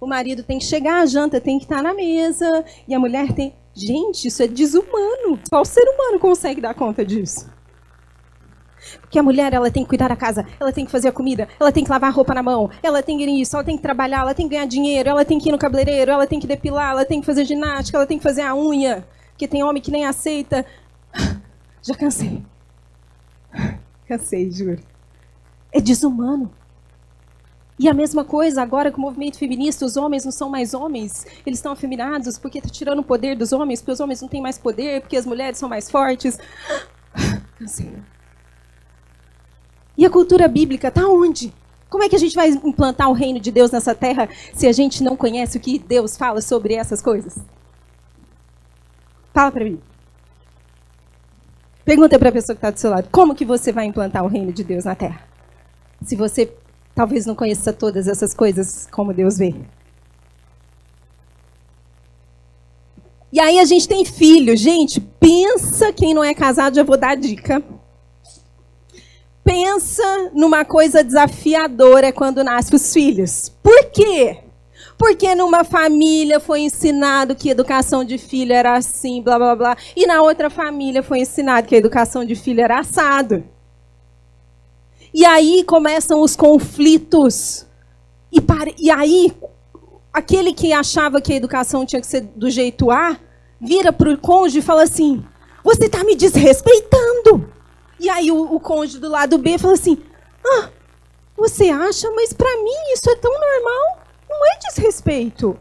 [0.00, 3.32] o marido tem que chegar, a janta tem que estar na mesa, e a mulher
[3.32, 3.54] tem.
[3.74, 5.38] Gente, isso é desumano.
[5.48, 7.48] Qual ser humano consegue dar conta disso?
[9.00, 11.48] Porque a mulher ela tem que cuidar da casa, ela tem que fazer a comida,
[11.60, 13.76] ela tem que lavar a roupa na mão, ela tem que ir nisso, ela tem
[13.76, 16.40] que trabalhar, ela tem que ganhar dinheiro, ela tem que ir no cabeleireiro, ela tem
[16.40, 19.06] que depilar, ela tem que fazer ginástica, ela tem que fazer a unha.
[19.30, 20.64] Porque tem homem que nem aceita.
[21.82, 22.42] Já cansei.
[24.06, 24.82] Cansei, juro.
[25.72, 26.50] É desumano.
[27.80, 31.26] E a mesma coisa agora com o movimento feminista, os homens não são mais homens,
[31.46, 34.42] eles estão afeminados porque está tirando o poder dos homens, porque os homens não têm
[34.42, 36.38] mais poder, porque as mulheres são mais fortes.
[37.58, 37.90] Cansei.
[39.96, 41.54] E a cultura bíblica está onde?
[41.88, 44.72] Como é que a gente vai implantar o reino de Deus nessa terra se a
[44.72, 47.38] gente não conhece o que Deus fala sobre essas coisas?
[49.32, 49.80] Fala para mim.
[51.82, 54.28] Pergunta para a pessoa que está do seu lado: como que você vai implantar o
[54.28, 55.22] reino de Deus na terra?
[56.04, 56.52] Se você
[56.94, 59.54] talvez não conheça todas essas coisas como Deus vê.
[63.32, 64.56] E aí a gente tem filho.
[64.56, 67.62] Gente, pensa quem não é casado, já vou dar dica.
[69.44, 73.52] Pensa numa coisa desafiadora quando nascem os filhos.
[73.62, 74.38] Por quê?
[74.98, 80.06] Porque numa família foi ensinado que educação de filho era assim, blá blá blá, e
[80.06, 83.42] na outra família foi ensinado que a educação de filho era assado.
[85.12, 87.66] E aí começam os conflitos.
[88.32, 89.32] E, para, e aí,
[90.12, 93.18] aquele que achava que a educação tinha que ser do jeito A,
[93.60, 95.24] vira para o cônjuge e fala assim:
[95.64, 97.50] Você está me desrespeitando.
[97.98, 99.98] E aí o, o cônjuge do lado B fala assim:
[100.44, 100.70] Ah,
[101.36, 102.10] você acha?
[102.12, 104.04] Mas para mim isso é tão normal.
[104.28, 105.58] Não é desrespeito.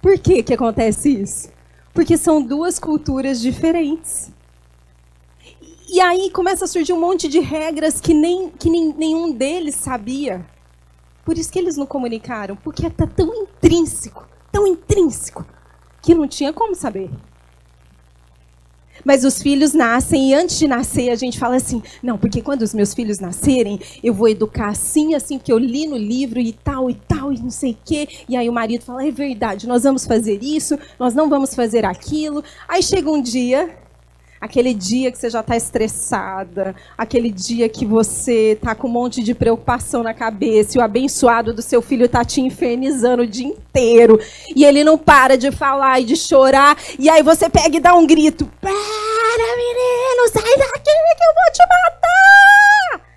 [0.00, 1.50] Por que, que acontece isso?
[1.92, 4.30] Porque são duas culturas diferentes.
[5.90, 9.74] E aí começa a surgir um monte de regras que, nem, que nem, nenhum deles
[9.74, 10.44] sabia.
[11.24, 15.46] Por isso que eles não comunicaram, porque está tão intrínseco, tão intrínseco,
[16.02, 17.10] que não tinha como saber.
[19.02, 22.62] Mas os filhos nascem e antes de nascer a gente fala assim: não, porque quando
[22.62, 26.52] os meus filhos nascerem, eu vou educar assim, assim, porque eu li no livro e
[26.52, 28.08] tal e tal e não sei o quê.
[28.28, 31.86] E aí o marido fala: é verdade, nós vamos fazer isso, nós não vamos fazer
[31.86, 32.44] aquilo.
[32.68, 33.87] Aí chega um dia
[34.40, 39.22] Aquele dia que você já está estressada, aquele dia que você está com um monte
[39.22, 43.48] de preocupação na cabeça e o abençoado do seu filho está te infernizando o dia
[43.48, 44.20] inteiro
[44.54, 47.94] e ele não para de falar e de chorar e aí você pega e dá
[47.94, 48.72] um grito: Para,
[49.56, 53.08] menino, sai daqui que eu vou te matar!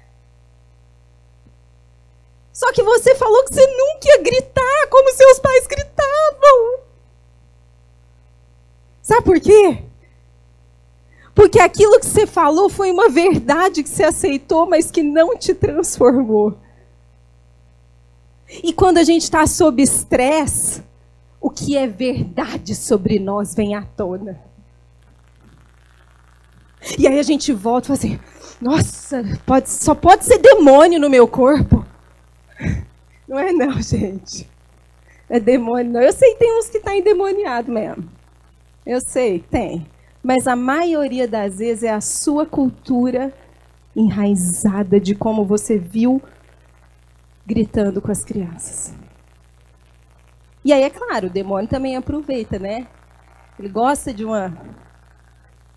[2.52, 6.80] Só que você falou que você nunca ia gritar como seus pais gritavam.
[9.02, 9.91] Sabe por quê?
[11.42, 15.56] Porque aquilo que você falou foi uma verdade que você aceitou, mas que não te
[15.56, 16.56] transformou.
[18.64, 20.84] E quando a gente está sob estresse,
[21.40, 24.40] o que é verdade sobre nós vem à tona.
[26.96, 28.20] E aí a gente volta e fala assim:
[28.62, 31.84] nossa, pode, só pode ser demônio no meu corpo.
[33.28, 34.48] Não é não, gente.
[35.28, 36.02] É demônio não.
[36.02, 38.08] Eu sei que tem uns que estão tá endemoniados mesmo.
[38.86, 39.88] Eu sei, tem
[40.24, 43.34] mas a maioria das vezes é a sua cultura
[43.96, 46.22] enraizada de como você viu
[47.46, 48.94] gritando com as crianças.
[50.64, 52.88] E aí, é claro, o demônio também aproveita, né?
[53.58, 54.56] Ele gosta de uma,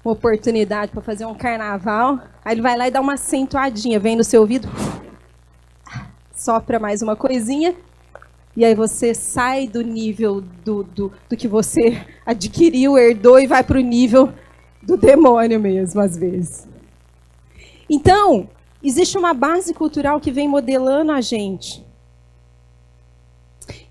[0.04, 4.14] uma oportunidade para fazer um carnaval, aí ele vai lá e dá uma acentuadinha, vem
[4.14, 4.68] no seu ouvido,
[6.35, 7.74] sopra mais uma coisinha,
[8.56, 13.64] e aí você sai do nível do, do, do que você adquiriu, herdou e vai
[13.64, 14.32] para o nível
[14.82, 16.68] do demônio mesmo, às vezes.
[17.88, 18.48] Então,
[18.82, 21.84] existe uma base cultural que vem modelando a gente.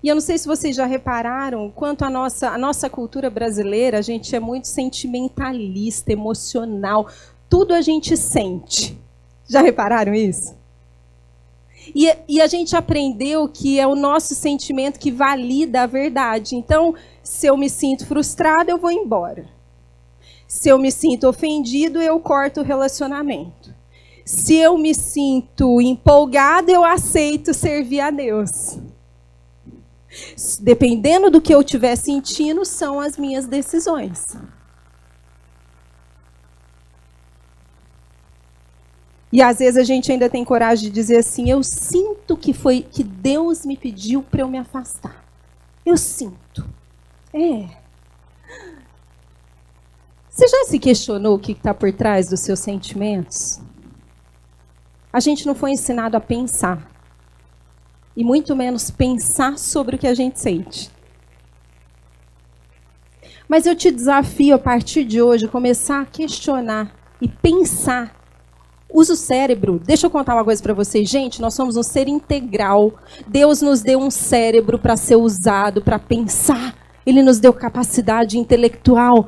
[0.02, 3.98] E eu não sei se vocês já repararam quanto a nossa, a nossa cultura brasileira,
[3.98, 7.08] a gente é muito sentimentalista, emocional.
[7.48, 8.98] Tudo a gente sente.
[9.48, 10.54] Já repararam isso?
[11.94, 16.54] E, e, a gente aprendeu que é o nosso sentimento que valida a verdade.
[16.54, 19.48] Então, se eu me sinto frustrado, eu vou embora.
[20.46, 23.74] Se eu me sinto ofendido, eu corto o relacionamento.
[24.24, 28.78] Se eu me sinto empolgado, eu aceito servir a Deus.
[30.60, 34.36] Dependendo do que eu estiver sentindo, são as minhas decisões.
[39.34, 42.82] E às vezes a gente ainda tem coragem de dizer assim: eu sinto que foi
[42.82, 45.24] que Deus me pediu para eu me afastar.
[45.84, 46.64] Eu sinto.
[47.32, 47.68] É.
[50.30, 53.60] Você já se questionou o que está por trás dos seus sentimentos?
[55.12, 56.88] A gente não foi ensinado a pensar.
[58.16, 60.92] E muito menos pensar sobre o que a gente sente.
[63.48, 68.23] Mas eu te desafio a partir de hoje começar a questionar e pensar
[68.94, 69.80] Usa o cérebro.
[69.84, 71.08] Deixa eu contar uma coisa para vocês.
[71.08, 72.92] Gente, nós somos um ser integral.
[73.26, 76.76] Deus nos deu um cérebro para ser usado, para pensar.
[77.04, 79.26] Ele nos deu capacidade intelectual.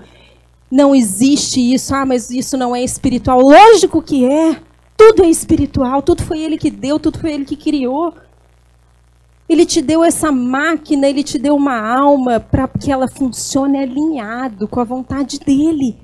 [0.71, 1.93] Não existe isso.
[1.97, 3.41] Ah, mas isso não é espiritual.
[3.41, 4.63] Lógico que é.
[4.97, 6.01] Tudo é espiritual.
[6.01, 8.15] Tudo foi Ele que deu, tudo foi Ele que criou.
[9.49, 14.67] Ele te deu essa máquina, ele te deu uma alma para que ela funcione alinhado
[14.67, 15.97] com a vontade dele.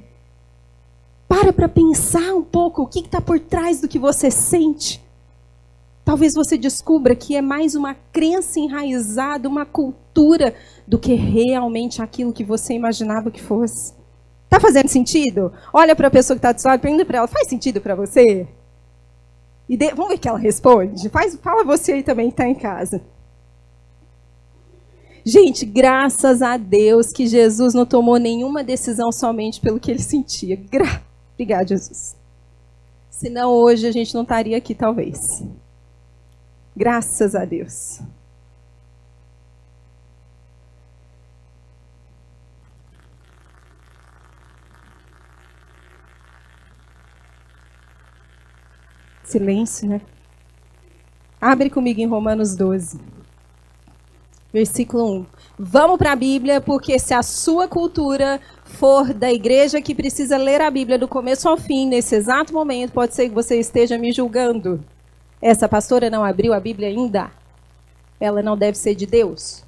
[1.32, 5.02] Para para pensar um pouco o que está por trás do que você sente.
[6.04, 10.54] Talvez você descubra que é mais uma crença enraizada, uma cultura,
[10.86, 13.94] do que realmente aquilo que você imaginava que fosse.
[14.46, 15.50] Tá fazendo sentido?
[15.72, 17.94] Olha para a pessoa que está do seu lado, pergunta para ela: faz sentido para
[17.94, 18.46] você?
[19.66, 19.88] E de...
[19.94, 21.08] vamos ver o que ela responde.
[21.08, 23.00] Faz, fala você aí também que está em casa.
[25.24, 30.56] Gente, graças a Deus que Jesus não tomou nenhuma decisão somente pelo que ele sentia.
[30.70, 31.00] Gra
[31.42, 32.16] Obrigada, Jesus.
[33.10, 35.42] Senão hoje a gente não estaria aqui, talvez.
[36.76, 38.00] Graças a Deus.
[49.24, 50.00] Silêncio, né?
[51.40, 53.00] Abre comigo em Romanos 12,
[54.52, 55.26] versículo 1.
[55.58, 58.40] Vamos para a Bíblia, porque se a sua cultura
[58.72, 62.92] for da igreja que precisa ler a Bíblia do começo ao fim, nesse exato momento,
[62.92, 64.82] pode ser que você esteja me julgando.
[65.40, 67.30] Essa pastora não abriu a Bíblia ainda?
[68.18, 69.62] Ela não deve ser de Deus?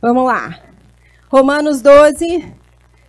[0.00, 0.60] Vamos lá.
[1.30, 2.52] Romanos 12,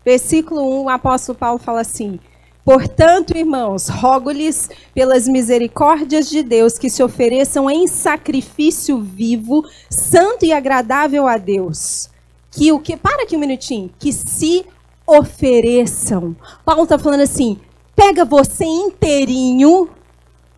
[0.06, 2.20] versículo 1, o apóstolo Paulo fala assim:
[2.64, 10.54] Portanto, irmãos, rogo-lhes pelas misericórdias de Deus que se ofereçam em sacrifício vivo, santo e
[10.54, 12.12] agradável a Deus
[12.54, 14.66] que o que para aqui um minutinho, que se
[15.06, 16.36] ofereçam.
[16.64, 17.60] Paulo está falando assim:
[17.95, 19.89] pega você inteirinho,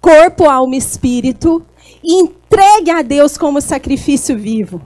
[0.01, 1.65] corpo, alma espírito,
[2.03, 4.81] e entregue a Deus como sacrifício vivo.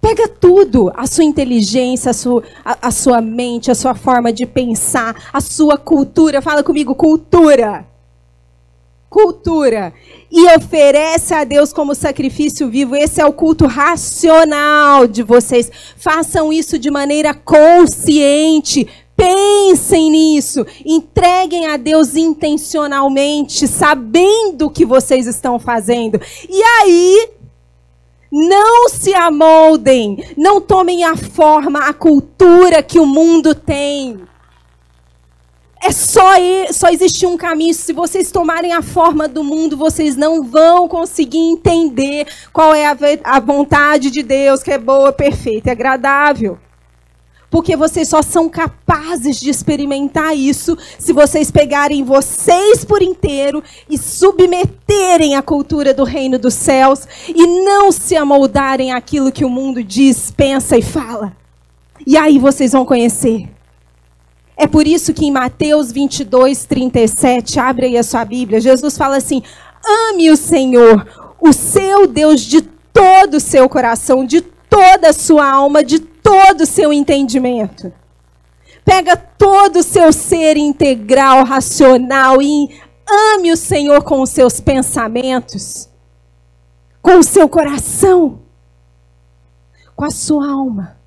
[0.00, 4.46] Pega tudo, a sua inteligência, a sua, a, a sua mente, a sua forma de
[4.46, 6.40] pensar, a sua cultura.
[6.40, 7.86] Fala comigo, cultura.
[9.22, 9.92] Cultura.
[10.30, 12.96] E oferece a Deus como sacrifício vivo.
[12.96, 15.70] Esse é o culto racional de vocês.
[15.96, 18.88] Façam isso de maneira consciente.
[19.16, 20.64] Pensem nisso.
[20.86, 26.18] Entreguem a Deus intencionalmente, sabendo o que vocês estão fazendo.
[26.48, 27.28] E aí,
[28.32, 34.29] não se amoldem, não tomem a forma, a cultura que o mundo tem.
[35.82, 36.34] É só,
[36.72, 37.72] só existe um caminho.
[37.72, 42.96] Se vocês tomarem a forma do mundo, vocês não vão conseguir entender qual é a,
[43.24, 46.58] a vontade de Deus, que é boa, perfeita e agradável
[47.50, 53.98] porque vocês só são capazes de experimentar isso se vocês pegarem vocês por inteiro e
[53.98, 59.82] submeterem à cultura do reino dos céus e não se amoldarem àquilo que o mundo
[59.82, 61.36] diz, pensa e fala.
[62.06, 63.48] E aí vocês vão conhecer.
[64.60, 69.16] É por isso que em Mateus 22, 37, abre aí a sua Bíblia, Jesus fala
[69.16, 69.42] assim:
[69.82, 75.50] ame o Senhor, o seu Deus, de todo o seu coração, de toda a sua
[75.50, 77.90] alma, de todo o seu entendimento.
[78.84, 82.68] Pega todo o seu ser integral, racional e
[83.08, 85.88] ame o Senhor com os seus pensamentos,
[87.00, 88.42] com o seu coração,
[89.96, 90.99] com a sua alma.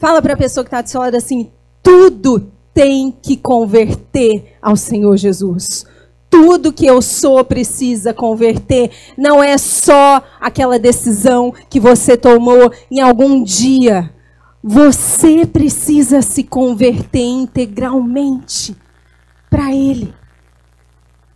[0.00, 1.48] Fala para a pessoa que está do seu lado assim:
[1.80, 5.86] tudo tem que converter ao Senhor Jesus
[6.30, 8.92] tudo que eu sou precisa converter.
[9.18, 14.14] Não é só aquela decisão que você tomou em algum dia.
[14.62, 18.76] Você precisa se converter integralmente
[19.50, 20.14] para Ele.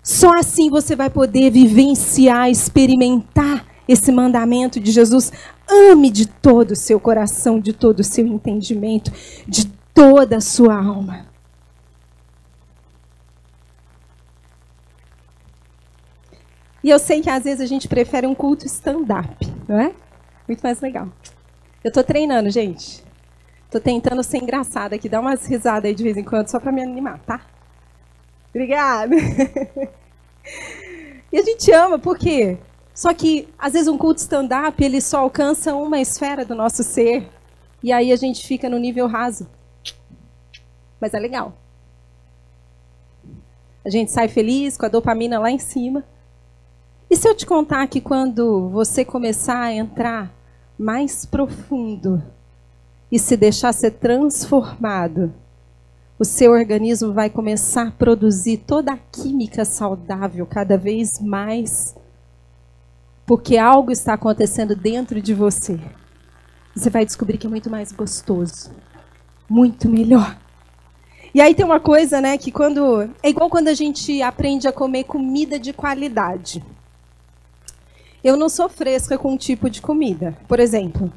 [0.02, 5.32] Só assim você vai poder vivenciar, experimentar esse mandamento de Jesus.
[5.68, 9.10] Ame de todo o seu coração, de todo o seu entendimento,
[9.46, 11.26] de toda a sua alma.
[16.82, 19.94] E eu sei que às vezes a gente prefere um culto stand-up, não é?
[20.46, 21.08] Muito mais legal.
[21.82, 23.02] Eu estou treinando, gente.
[23.64, 26.70] Estou tentando ser engraçada aqui, dar umas risadas aí de vez em quando, só para
[26.70, 27.40] me animar, tá?
[28.50, 29.14] Obrigada.
[31.32, 32.58] e a gente ama, por quê?
[32.94, 37.28] Só que, às vezes, um culto stand-up, ele só alcança uma esfera do nosso ser.
[37.82, 39.48] E aí a gente fica no nível raso.
[41.00, 41.52] Mas é legal.
[43.84, 46.04] A gente sai feliz, com a dopamina lá em cima.
[47.10, 50.32] E se eu te contar que quando você começar a entrar
[50.78, 52.22] mais profundo
[53.10, 55.34] e se deixar ser transformado,
[56.18, 61.94] o seu organismo vai começar a produzir toda a química saudável cada vez mais,
[63.26, 65.80] porque algo está acontecendo dentro de você.
[66.74, 68.70] Você vai descobrir que é muito mais gostoso,
[69.48, 70.36] muito melhor.
[71.34, 74.72] E aí tem uma coisa, né, que quando é igual quando a gente aprende a
[74.72, 76.62] comer comida de qualidade.
[78.22, 80.36] Eu não sou fresca com um tipo de comida.
[80.46, 81.12] Por exemplo,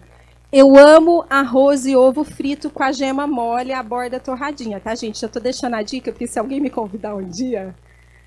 [0.52, 4.96] eu amo arroz e ovo frito com a gema mole e a borda torradinha, tá,
[4.96, 5.20] gente?
[5.20, 7.76] Já estou deixando a dica, porque se alguém me convidar um dia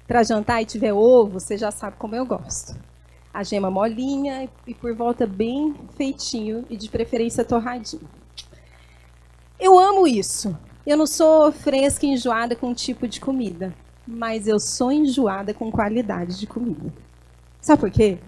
[0.07, 2.75] para jantar e tiver ovo, você já sabe como eu gosto.
[3.33, 8.09] A gema molinha e por volta bem feitinho e de preferência torradinho.
[9.59, 10.57] Eu amo isso.
[10.87, 13.75] Eu não sou fresca e enjoada com tipo de comida,
[14.07, 16.93] mas eu sou enjoada com qualidade de comida.
[17.61, 18.19] Sabe por quê?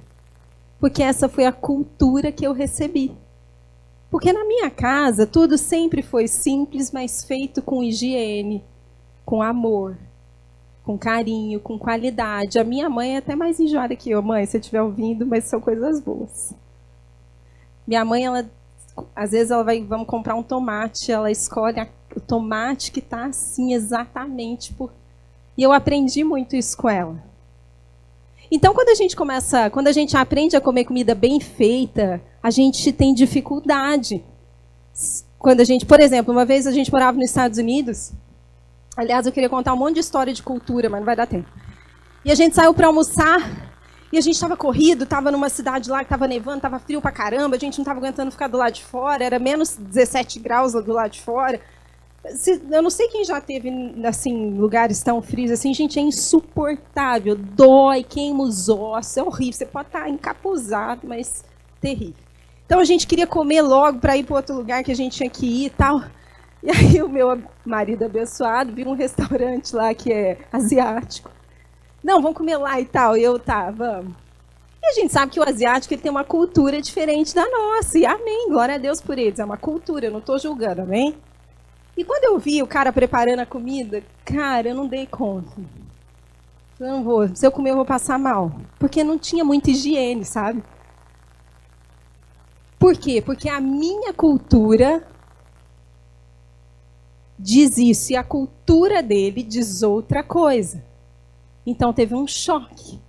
[0.83, 3.17] porque essa foi a cultura que eu recebi.
[4.11, 8.65] Porque na minha casa tudo sempre foi simples, mas feito com higiene,
[9.25, 9.97] com amor,
[10.85, 12.59] com carinho, com qualidade.
[12.59, 15.61] A minha mãe é até mais enjoada que eu, mãe, se estiver ouvindo, mas são
[15.61, 16.53] coisas boas.
[17.87, 18.51] Minha mãe, ela,
[19.15, 23.27] às vezes ela vai, vamos comprar um tomate, ela escolhe a, o tomate que está
[23.27, 24.93] assim exatamente por.
[25.57, 27.23] E eu aprendi muito isso com ela.
[28.51, 32.51] Então, quando a gente começa, quando a gente aprende a comer comida bem feita, a
[32.51, 34.23] gente tem dificuldade.
[35.39, 38.13] Quando a gente, por exemplo, uma vez a gente morava nos Estados Unidos.
[38.97, 41.49] Aliás, eu queria contar um monte de história de cultura, mas não vai dar tempo.
[42.25, 43.41] E a gente saiu para almoçar
[44.13, 47.11] e a gente estava corrido, estava numa cidade lá que estava nevando, estava frio pra
[47.11, 50.73] caramba, a gente não estava aguentando ficar do lado de fora, era menos 17 graus
[50.73, 51.61] do lado de fora
[52.71, 53.71] eu não sei quem já teve
[54.05, 59.53] assim lugares tão frios assim, gente, é insuportável, dói, queima os ossos, é horrível.
[59.55, 61.45] Você pode estar encapuzado, mas
[61.81, 62.15] terrível.
[62.65, 65.29] Então a gente queria comer logo para ir para outro lugar que a gente tinha
[65.29, 66.01] que ir e tal.
[66.63, 71.31] E aí o meu marido abençoado viu um restaurante lá que é asiático.
[72.03, 73.17] Não, vamos comer lá e tal.
[73.17, 74.15] E eu, tá, vamos.
[74.83, 77.99] E a gente sabe que o asiático ele tem uma cultura diferente da nossa.
[77.99, 79.39] E amém, glória a Deus por eles.
[79.39, 81.17] É uma cultura, eu não estou julgando, amém?
[81.97, 85.61] E quando eu vi o cara preparando a comida, cara, eu não dei conta.
[86.81, 88.53] Eu não vou, se eu comer eu vou passar mal.
[88.79, 90.63] Porque não tinha muita higiene, sabe?
[92.79, 93.23] Por quê?
[93.25, 95.07] Porque a minha cultura
[97.43, 100.83] diz isso e a cultura dele diz outra coisa.
[101.67, 103.01] Então teve um choque.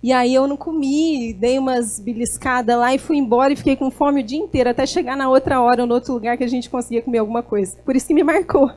[0.00, 3.90] E aí eu não comi, dei umas beliscadas lá e fui embora e fiquei com
[3.90, 6.70] fome o dia inteiro, até chegar na outra hora, no outro lugar que a gente
[6.70, 7.76] conseguia comer alguma coisa.
[7.84, 8.70] Por isso que me marcou.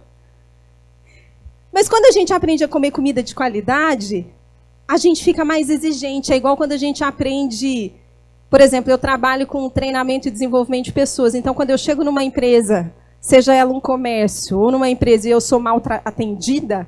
[1.71, 4.25] Mas quando a gente aprende a comer comida de qualidade,
[4.87, 6.31] a gente fica mais exigente.
[6.31, 7.91] É igual quando a gente aprende.
[8.49, 11.35] Por exemplo, eu trabalho com treinamento e desenvolvimento de pessoas.
[11.35, 15.41] Então, quando eu chego numa empresa, seja ela um comércio ou numa empresa e eu
[15.41, 16.87] sou mal atendida,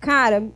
[0.00, 0.48] cara,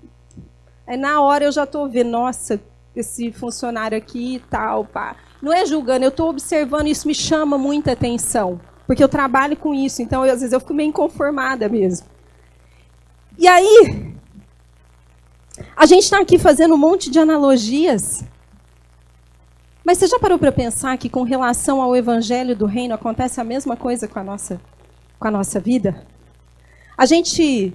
[0.87, 2.61] é na hora eu já estou vendo, nossa,
[2.95, 5.17] esse funcionário aqui e tal, pá.
[5.41, 8.61] Não é julgando, eu estou observando, isso me chama muita atenção.
[8.87, 12.09] Porque eu trabalho com isso, então eu, às vezes eu fico meio inconformada mesmo.
[13.39, 14.13] E aí,
[15.77, 18.25] a gente está aqui fazendo um monte de analogias.
[19.85, 23.45] Mas você já parou para pensar que com relação ao evangelho do reino acontece a
[23.45, 24.61] mesma coisa com a nossa,
[25.21, 26.05] com a nossa vida?
[26.97, 27.75] A gente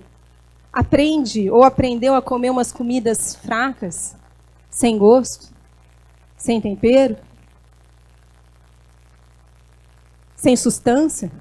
[0.74, 4.16] aprende ou aprendeu a comer umas comidas fracas,
[4.70, 5.54] sem gosto,
[6.36, 7.16] sem tempero,
[10.36, 11.32] sem substância.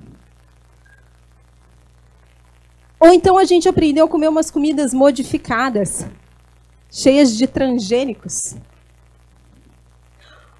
[3.00, 6.06] Ou então a gente aprendeu a comer umas comidas modificadas,
[6.90, 8.56] cheias de transgênicos.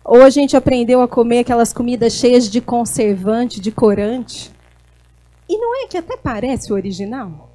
[0.04, 4.53] Ou a gente aprendeu a comer aquelas comidas cheias de conservante, de corante.
[5.48, 7.50] E não é que até parece o original?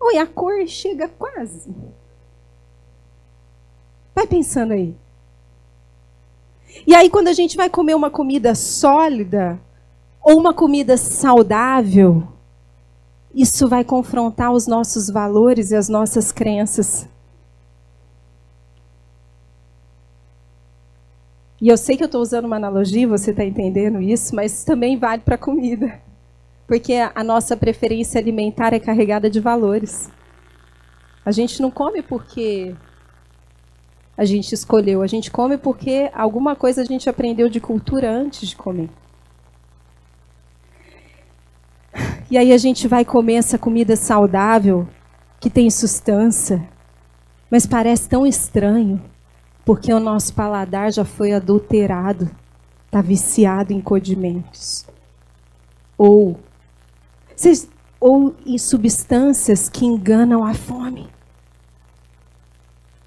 [0.00, 1.74] Oi, a cor chega quase.
[4.14, 4.94] Vai pensando aí.
[6.86, 9.58] E aí, quando a gente vai comer uma comida sólida
[10.22, 12.26] ou uma comida saudável,
[13.34, 17.08] isso vai confrontar os nossos valores e as nossas crenças.
[21.60, 24.98] E eu sei que eu estou usando uma analogia, você está entendendo isso, mas também
[24.98, 26.05] vale para a comida.
[26.66, 30.10] Porque a nossa preferência alimentar é carregada de valores.
[31.24, 32.74] A gente não come porque
[34.16, 35.02] a gente escolheu.
[35.02, 38.88] A gente come porque alguma coisa a gente aprendeu de cultura antes de comer.
[42.30, 44.88] E aí a gente vai comer essa comida saudável,
[45.38, 46.66] que tem sustância,
[47.48, 49.00] mas parece tão estranho,
[49.64, 52.28] porque o nosso paladar já foi adulterado,
[52.86, 54.84] está viciado em condimentos.
[55.96, 56.36] Ou,
[58.00, 61.08] ou em substâncias que enganam a fome.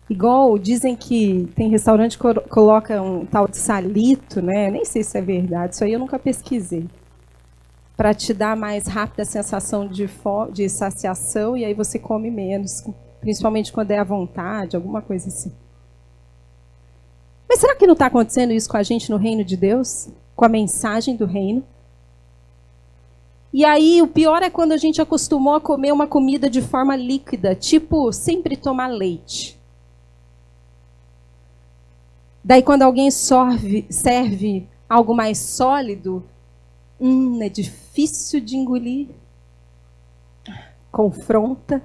[0.10, 4.72] Igual dizem que tem restaurante que coloca um tal de salito, né?
[4.72, 6.90] Nem sei se é verdade, isso aí eu nunca pesquisei.
[7.96, 10.10] Para te dar mais rápida a sensação de,
[10.52, 12.84] de saciação e aí você come menos,
[13.22, 15.52] principalmente quando é à vontade, alguma coisa assim.
[17.48, 20.10] Mas será que não está acontecendo isso com a gente no reino de Deus?
[20.36, 21.64] Com a mensagem do reino?
[23.52, 26.96] E aí, o pior é quando a gente acostumou a comer uma comida de forma
[26.96, 29.60] líquida, tipo sempre tomar leite.
[32.44, 36.24] Daí, quando alguém sorve, serve algo mais sólido,
[37.02, 39.08] hum, é difícil de engolir.
[40.92, 41.82] Confronta.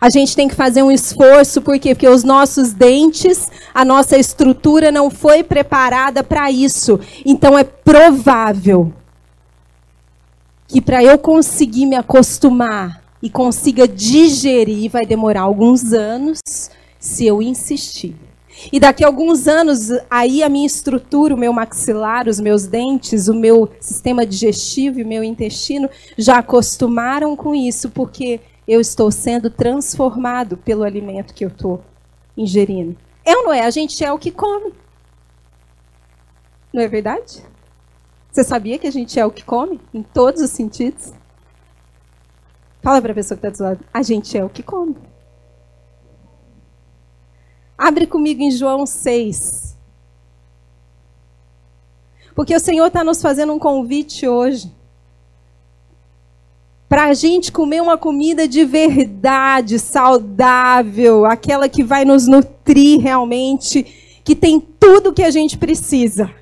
[0.00, 1.94] A gente tem que fazer um esforço, por quê?
[1.94, 6.98] Porque os nossos dentes, a nossa estrutura não foi preparada para isso.
[7.24, 8.94] Então é provável
[10.70, 16.38] que para eu conseguir me acostumar e consiga digerir, vai demorar alguns anos
[16.96, 18.14] se eu insistir.
[18.72, 23.26] E daqui a alguns anos, aí a minha estrutura, o meu maxilar, os meus dentes,
[23.26, 29.10] o meu sistema digestivo e o meu intestino já acostumaram com isso, porque eu estou
[29.10, 31.82] sendo transformado pelo alimento que eu estou
[32.36, 32.96] ingerindo.
[33.24, 33.62] É ou não é?
[33.62, 34.72] A gente é o que come.
[36.72, 37.49] Não é verdade?
[38.30, 39.80] Você sabia que a gente é o que come?
[39.92, 41.12] Em todos os sentidos?
[42.82, 43.84] Fala para a pessoa que está do lado.
[43.92, 44.96] A gente é o que come.
[47.76, 49.76] Abre comigo em João 6.
[52.34, 54.72] Porque o Senhor está nos fazendo um convite hoje.
[56.88, 63.82] Para a gente comer uma comida de verdade, saudável, aquela que vai nos nutrir realmente,
[64.24, 66.39] que tem tudo que a gente precisa.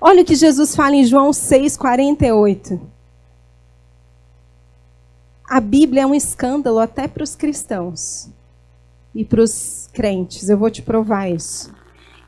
[0.00, 2.94] Olha o que Jesus fala em João 6, 48.
[5.48, 8.28] a Bíblia é um escândalo até para os cristãos
[9.14, 10.48] e para os crentes.
[10.48, 11.72] Eu vou te provar isso.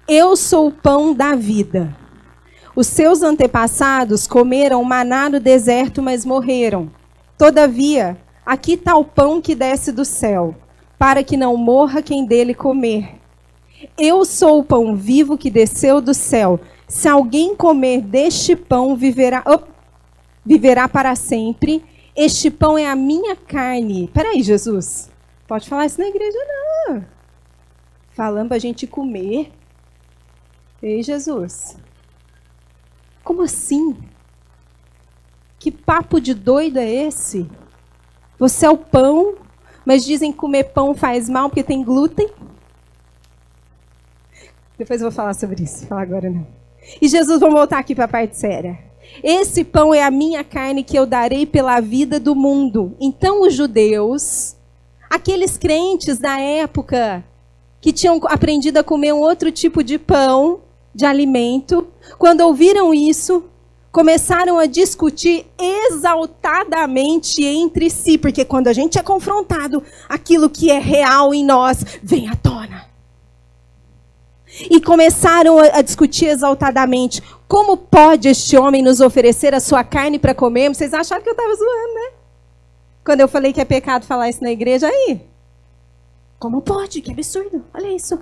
[0.06, 1.96] Eu sou o pão da vida.
[2.76, 6.90] Os seus antepassados comeram maná no deserto, mas morreram.
[7.36, 10.54] Todavia, aqui está o pão que desce do céu,
[10.98, 13.14] para que não morra quem dele comer.
[13.98, 16.60] Eu sou o pão vivo que desceu do céu.
[16.86, 19.60] Se alguém comer deste pão, viverá, oh,
[20.44, 21.84] viverá para sempre.
[22.14, 24.08] Este pão é a minha carne.
[24.08, 25.10] Peraí, Jesus.
[25.46, 26.38] Pode falar isso na igreja,
[26.88, 27.04] não.
[28.10, 29.52] Falando para a gente comer.
[30.82, 31.76] Ei, Jesus.
[33.22, 33.96] Como assim?
[35.58, 37.50] Que papo de doido é esse?
[38.38, 39.36] Você é o pão,
[39.84, 42.28] mas dizem que comer pão faz mal porque tem glúten?
[44.78, 45.86] Depois eu vou falar sobre isso.
[45.86, 46.65] Falar agora não.
[47.00, 48.78] E Jesus, vamos voltar aqui para a parte séria.
[49.22, 52.94] Esse pão é a minha carne que eu darei pela vida do mundo.
[53.00, 54.56] Então os judeus,
[55.08, 57.24] aqueles crentes da época
[57.80, 60.60] que tinham aprendido a comer um outro tipo de pão,
[60.94, 61.86] de alimento,
[62.18, 63.44] quando ouviram isso,
[63.92, 70.78] começaram a discutir exaltadamente entre si, porque quando a gente é confrontado, aquilo que é
[70.78, 72.86] real em nós vem à tona.
[74.70, 80.34] E começaram a, discutir exaltadamente: como pode este homem nos oferecer a sua carne para
[80.34, 80.78] comermos?
[80.78, 82.10] Vocês acharam que eu estava zoando, né?
[83.04, 85.20] Quando eu falei que é pecado falar isso na igreja, aí.
[86.38, 87.00] Como pode?
[87.00, 87.64] Que absurdo.
[87.72, 88.18] Olha isso.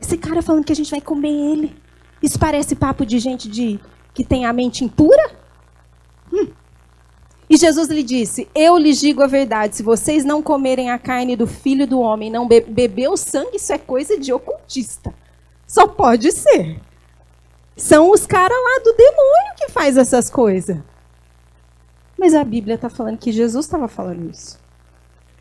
[0.00, 1.76] Esse cara falando que a gente vai comer ele.
[2.22, 3.78] Isso parece papo de gente de
[4.12, 5.30] que tem a mente impura?
[6.32, 6.48] Hum.
[7.50, 11.36] E Jesus lhe disse: Eu lhes digo a verdade, se vocês não comerem a carne
[11.36, 15.12] do filho do homem, não be beber o sangue, isso é coisa de ocultista.
[15.66, 16.80] Só pode ser.
[17.76, 20.78] São os caras lá do demônio que faz essas coisas.
[22.18, 24.58] Mas a Bíblia está falando que Jesus estava falando isso.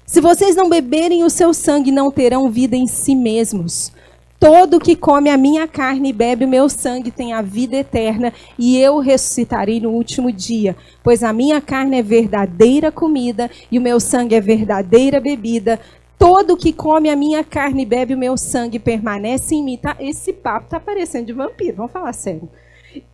[0.05, 3.91] Se vocês não beberem o seu sangue, não terão vida em si mesmos.
[4.39, 8.34] Todo que come a minha carne e bebe o meu sangue tem a vida eterna,
[8.59, 10.76] e eu ressuscitarei no último dia.
[11.01, 15.80] Pois a minha carne é verdadeira comida e o meu sangue é verdadeira bebida.
[16.24, 19.76] Todo que come a minha carne e bebe o meu sangue permanece em mim.
[19.76, 22.47] Tá, esse papo tá parecendo de vampiro, vamos falar sério.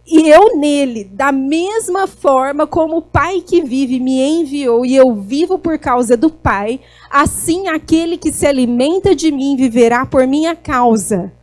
[0.05, 5.15] E eu nele, da mesma forma como o Pai que vive me enviou e eu
[5.15, 10.55] vivo por causa do Pai, assim aquele que se alimenta de mim viverá por minha
[10.55, 11.33] causa.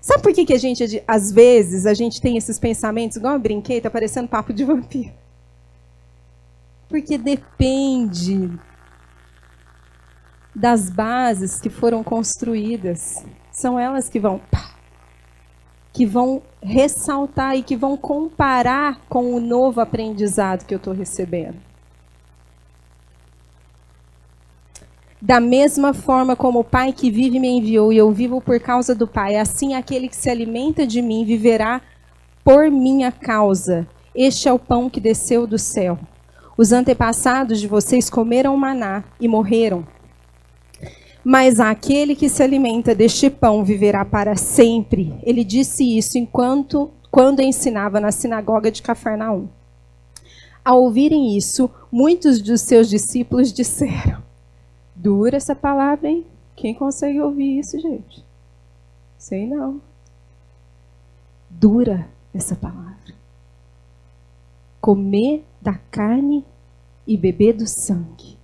[0.00, 3.40] Sabe por que, que a gente, às vezes, a gente tem esses pensamentos, igual eu
[3.40, 5.10] brinquei, tá parecendo papo de vampiro?
[6.88, 8.56] Porque depende
[10.58, 13.24] das bases que foram construídas.
[13.52, 14.40] São elas que vão
[15.92, 21.56] que vão ressaltar e que vão comparar com o novo aprendizado que eu estou recebendo.
[25.20, 28.94] Da mesma forma como o Pai que vive me enviou e eu vivo por causa
[28.94, 31.80] do Pai, assim aquele que se alimenta de mim viverá
[32.44, 33.88] por minha causa.
[34.14, 35.98] Este é o pão que desceu do céu.
[36.56, 39.84] Os antepassados de vocês comeram maná e morreram.
[41.30, 45.14] Mas aquele que se alimenta deste pão viverá para sempre.
[45.22, 49.46] Ele disse isso enquanto quando ensinava na sinagoga de Cafarnaum.
[50.64, 54.22] Ao ouvirem isso, muitos dos seus discípulos disseram:
[54.96, 56.24] Dura essa palavra, hein?
[56.56, 58.24] Quem consegue ouvir isso, gente?
[59.18, 59.82] Sei não.
[61.50, 63.14] Dura essa palavra.
[64.80, 66.42] Comer da carne
[67.06, 68.37] e beber do sangue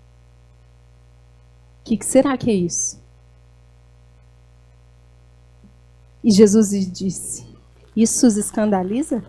[1.84, 2.98] o que, que será que é isso?
[6.24, 7.44] E Jesus lhe disse:
[7.94, 9.22] Isso os escandaliza?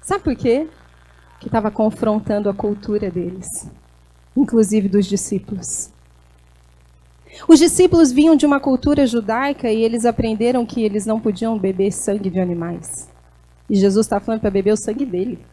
[0.00, 0.68] Sabe por quê?
[1.40, 3.68] Que estava confrontando a cultura deles,
[4.36, 5.90] inclusive dos discípulos.
[7.48, 11.90] Os discípulos vinham de uma cultura judaica e eles aprenderam que eles não podiam beber
[11.90, 13.10] sangue de animais.
[13.68, 15.44] E Jesus está falando para beber o sangue dele.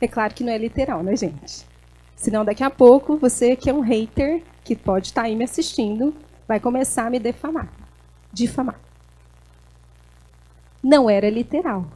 [0.00, 1.72] É claro que não é literal, né, gente?
[2.16, 5.44] Senão, daqui a pouco, você que é um hater, que pode estar tá aí me
[5.44, 6.14] assistindo,
[6.46, 7.68] vai começar a me defamar.
[8.32, 8.80] Difamar.
[10.82, 11.86] Não era literal.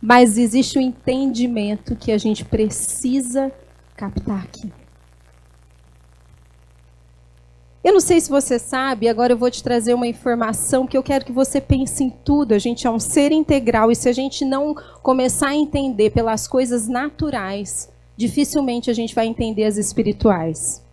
[0.00, 3.52] Mas existe um entendimento que a gente precisa
[3.96, 4.70] captar aqui.
[7.82, 11.02] Eu não sei se você sabe, agora eu vou te trazer uma informação que eu
[11.02, 12.52] quero que você pense em tudo.
[12.52, 16.46] A gente é um ser integral e se a gente não começar a entender pelas
[16.46, 17.88] coisas naturais,
[18.18, 20.84] dificilmente a gente vai entender as espirituais.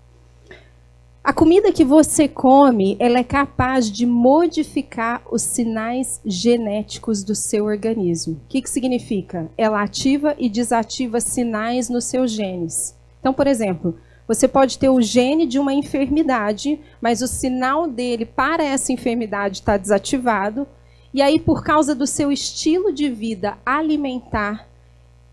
[1.23, 7.65] A comida que você come, ela é capaz de modificar os sinais genéticos do seu
[7.65, 8.35] organismo.
[8.35, 9.49] O que, que significa?
[9.57, 12.95] Ela ativa e desativa sinais nos seus genes.
[13.19, 13.97] Então, por exemplo,
[14.27, 19.61] você pode ter o gene de uma enfermidade, mas o sinal dele para essa enfermidade
[19.61, 20.67] está desativado.
[21.11, 24.67] E aí, por causa do seu estilo de vida alimentar,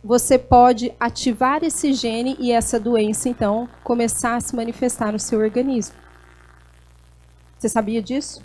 [0.03, 5.39] você pode ativar esse gene e essa doença, então, começar a se manifestar no seu
[5.39, 5.95] organismo.
[7.57, 8.43] Você sabia disso?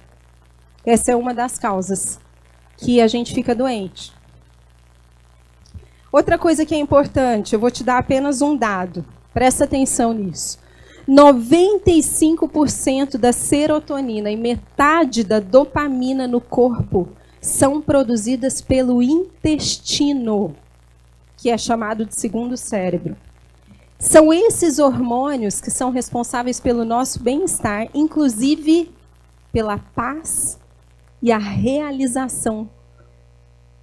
[0.86, 2.20] Essa é uma das causas
[2.78, 4.14] que a gente fica doente.
[6.12, 9.04] Outra coisa que é importante, eu vou te dar apenas um dado.
[9.34, 10.60] Presta atenção nisso.
[11.10, 17.10] 95% da serotonina e metade da dopamina no corpo
[17.42, 20.56] são produzidas pelo intestino
[21.38, 23.16] que é chamado de segundo cérebro.
[24.00, 28.92] São esses hormônios que são responsáveis pelo nosso bem-estar, inclusive
[29.52, 30.60] pela paz
[31.22, 32.70] e a realização.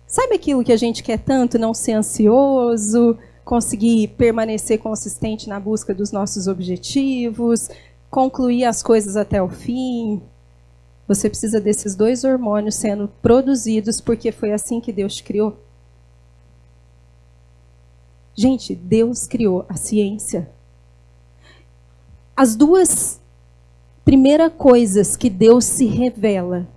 [0.06, 1.58] Sabe aquilo que a gente quer tanto?
[1.58, 7.68] Não ser ansioso, conseguir permanecer consistente na busca dos nossos objetivos,
[8.08, 10.22] concluir as coisas até o fim.
[11.08, 15.63] Você precisa desses dois hormônios sendo produzidos porque foi assim que Deus te criou.
[18.34, 20.50] Gente, Deus criou a ciência.
[22.36, 23.20] As duas
[24.04, 26.68] primeiras coisas que Deus se revela,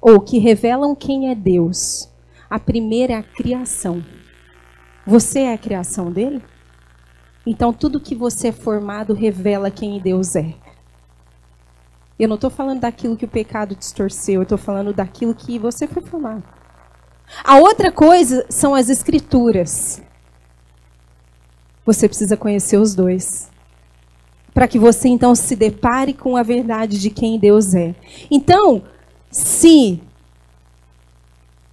[0.00, 2.08] ou que revelam quem é Deus,
[2.50, 4.04] a primeira é a criação.
[5.06, 6.42] Você é a criação dele?
[7.46, 10.54] Então, tudo que você é formado revela quem Deus é.
[12.18, 15.86] Eu não estou falando daquilo que o pecado distorceu, eu estou falando daquilo que você
[15.86, 16.42] foi formado.
[17.44, 20.02] A outra coisa são as escrituras
[21.86, 23.48] você precisa conhecer os dois.
[24.52, 27.94] Para que você então se depare com a verdade de quem Deus é.
[28.28, 28.82] Então,
[29.30, 30.02] se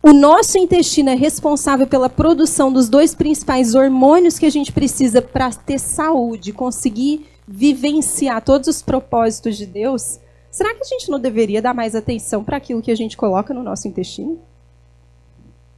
[0.02, 5.22] o nosso intestino é responsável pela produção dos dois principais hormônios que a gente precisa
[5.22, 10.20] para ter saúde, conseguir vivenciar todos os propósitos de Deus,
[10.52, 13.54] será que a gente não deveria dar mais atenção para aquilo que a gente coloca
[13.54, 14.34] no nosso intestino?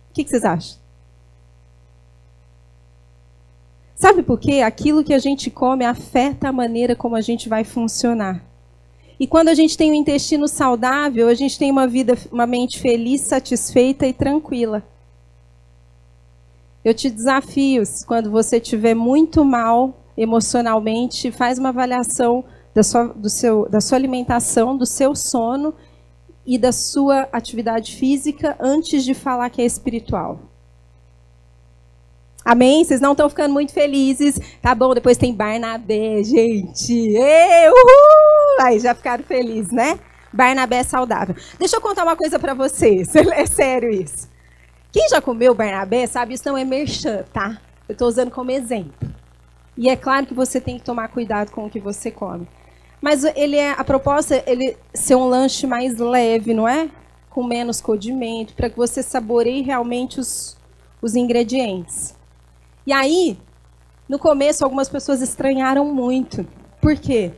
[0.10, 0.85] O que, que vocês acham?
[3.96, 4.60] Sabe por quê?
[4.60, 8.44] Aquilo que a gente come afeta a maneira como a gente vai funcionar.
[9.18, 12.78] E quando a gente tem um intestino saudável, a gente tem uma vida, uma mente
[12.78, 14.84] feliz, satisfeita e tranquila.
[16.84, 22.44] Eu te desafio, quando você estiver muito mal emocionalmente, faz uma avaliação
[22.74, 25.74] da sua, do seu, da sua alimentação, do seu sono
[26.46, 30.40] e da sua atividade física antes de falar que é espiritual.
[32.46, 32.86] Amém?
[32.86, 34.40] Vocês não estão ficando muito felizes.
[34.62, 36.94] Tá bom, depois tem Barnabé, gente.
[36.94, 38.62] Ei, uhul!
[38.62, 40.00] Aí já ficaram felizes, né?
[40.32, 41.36] Barnabé é saudável.
[41.58, 43.10] Deixa eu contar uma coisa para vocês.
[43.34, 44.30] É sério isso.
[44.92, 47.60] Quem já comeu Barnabé sabe, isso não é merchan, tá?
[47.90, 49.10] Eu estou usando como exemplo.
[49.76, 52.48] E é claro que você tem que tomar cuidado com o que você come.
[53.02, 56.90] Mas ele é a proposta é ele ser um lanche mais leve, não é?
[57.30, 60.58] Com menos condimento, para que você saboreie realmente os,
[61.02, 62.15] os ingredientes.
[62.86, 63.38] E aí,
[64.08, 66.46] no começo, algumas pessoas estranharam muito.
[66.80, 67.32] Por quê?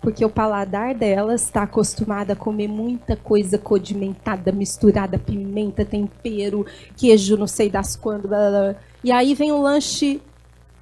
[0.00, 6.66] Porque o paladar delas está acostumado a comer muita coisa condimentada, misturada, pimenta, tempero,
[6.96, 8.26] queijo, não sei das quando.
[8.26, 8.74] Blá, blá.
[9.04, 10.20] E aí vem um lanche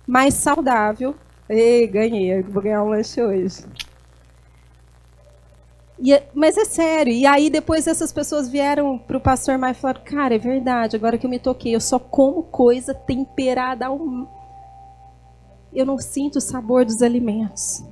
[0.06, 1.14] mais saudável.
[1.46, 3.64] Ei, ganhei, vou ganhar um lanche hoje.
[6.00, 7.12] E, é, mas é sério.
[7.12, 10.96] E aí depois essas pessoas vieram para o pastor mais e falaram, cara, é verdade,
[10.96, 14.00] agora que eu me toquei, eu só como coisa temperada ao...
[15.72, 17.84] Eu não sinto o sabor dos alimentos.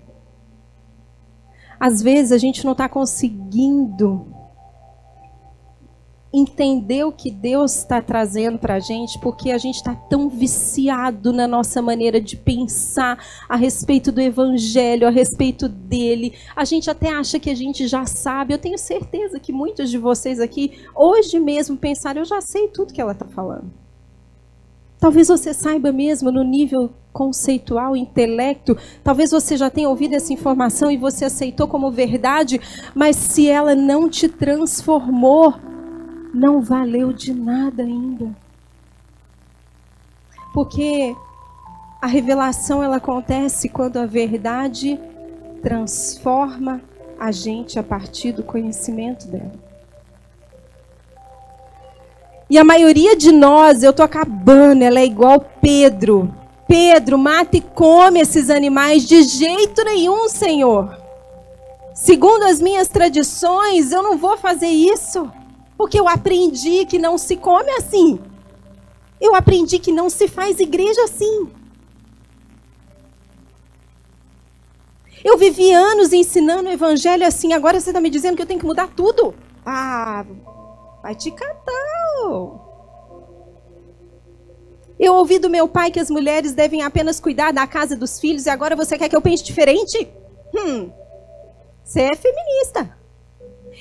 [1.78, 4.26] Às vezes a gente não está conseguindo
[6.32, 11.32] entender o que Deus está trazendo para a gente, porque a gente está tão viciado
[11.32, 13.18] na nossa maneira de pensar
[13.48, 16.34] a respeito do Evangelho, a respeito dele.
[16.54, 18.52] A gente até acha que a gente já sabe.
[18.52, 22.92] Eu tenho certeza que muitos de vocês aqui, hoje mesmo, pensaram: eu já sei tudo
[22.92, 23.70] que ela está falando.
[25.00, 30.90] Talvez você saiba mesmo no nível conceitual, intelecto, talvez você já tenha ouvido essa informação
[30.90, 32.60] e você aceitou como verdade,
[32.94, 35.54] mas se ela não te transformou,
[36.32, 38.34] não valeu de nada ainda.
[40.52, 41.14] Porque
[42.00, 44.98] a revelação ela acontece quando a verdade
[45.62, 46.80] transforma
[47.18, 49.68] a gente a partir do conhecimento dela.
[52.50, 56.32] E a maioria de nós, eu tô acabando, ela é igual Pedro.
[56.66, 60.96] Pedro, mata e come esses animais de jeito nenhum, Senhor.
[61.94, 65.30] segundo as minhas tradições, eu não vou fazer isso,
[65.78, 68.18] porque eu aprendi que não se come assim.
[69.20, 71.48] Eu aprendi que não se faz igreja assim.
[75.24, 78.58] Eu vivi anos ensinando o evangelho assim, agora você está me dizendo que eu tenho
[78.58, 79.34] que mudar tudo?
[79.64, 80.26] Ah,
[81.00, 81.72] vai te catar.
[84.98, 88.46] Eu ouvi do meu pai que as mulheres devem apenas cuidar da casa dos filhos
[88.46, 90.08] e agora você quer que eu pense diferente?
[90.54, 90.90] Hum,
[91.84, 92.97] você é feminista.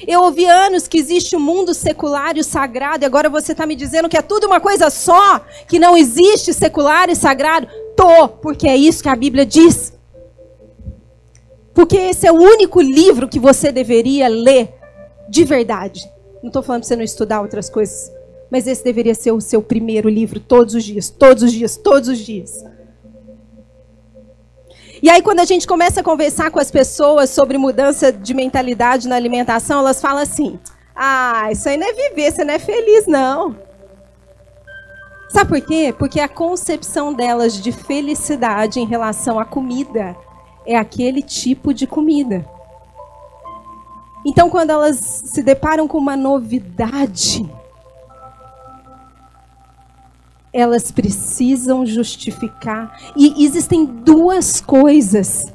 [0.05, 3.53] Eu ouvi anos que existe o um mundo secular e o sagrado, e agora você
[3.53, 7.67] está me dizendo que é tudo uma coisa só, que não existe secular e sagrado?
[7.95, 9.93] Tô, porque é isso que a Bíblia diz.
[11.73, 14.73] Porque esse é o único livro que você deveria ler
[15.29, 16.09] de verdade.
[16.41, 18.11] Não estou falando para você não estudar outras coisas,
[18.51, 22.09] mas esse deveria ser o seu primeiro livro todos os dias, todos os dias, todos
[22.09, 22.63] os dias.
[25.01, 29.07] E aí, quando a gente começa a conversar com as pessoas sobre mudança de mentalidade
[29.07, 30.59] na alimentação, elas falam assim:
[30.95, 33.55] ah, isso aí não é viver, você não é feliz, não.
[35.29, 35.93] Sabe por quê?
[35.97, 40.15] Porque a concepção delas de felicidade em relação à comida
[40.65, 42.45] é aquele tipo de comida.
[44.25, 47.49] Então, quando elas se deparam com uma novidade,
[50.57, 52.97] elas precisam justificar.
[53.15, 55.53] E existem duas coisas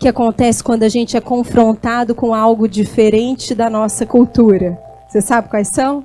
[0.00, 4.76] que acontecem quando a gente é confrontado com algo diferente da nossa cultura.
[5.08, 6.04] Você sabe quais são?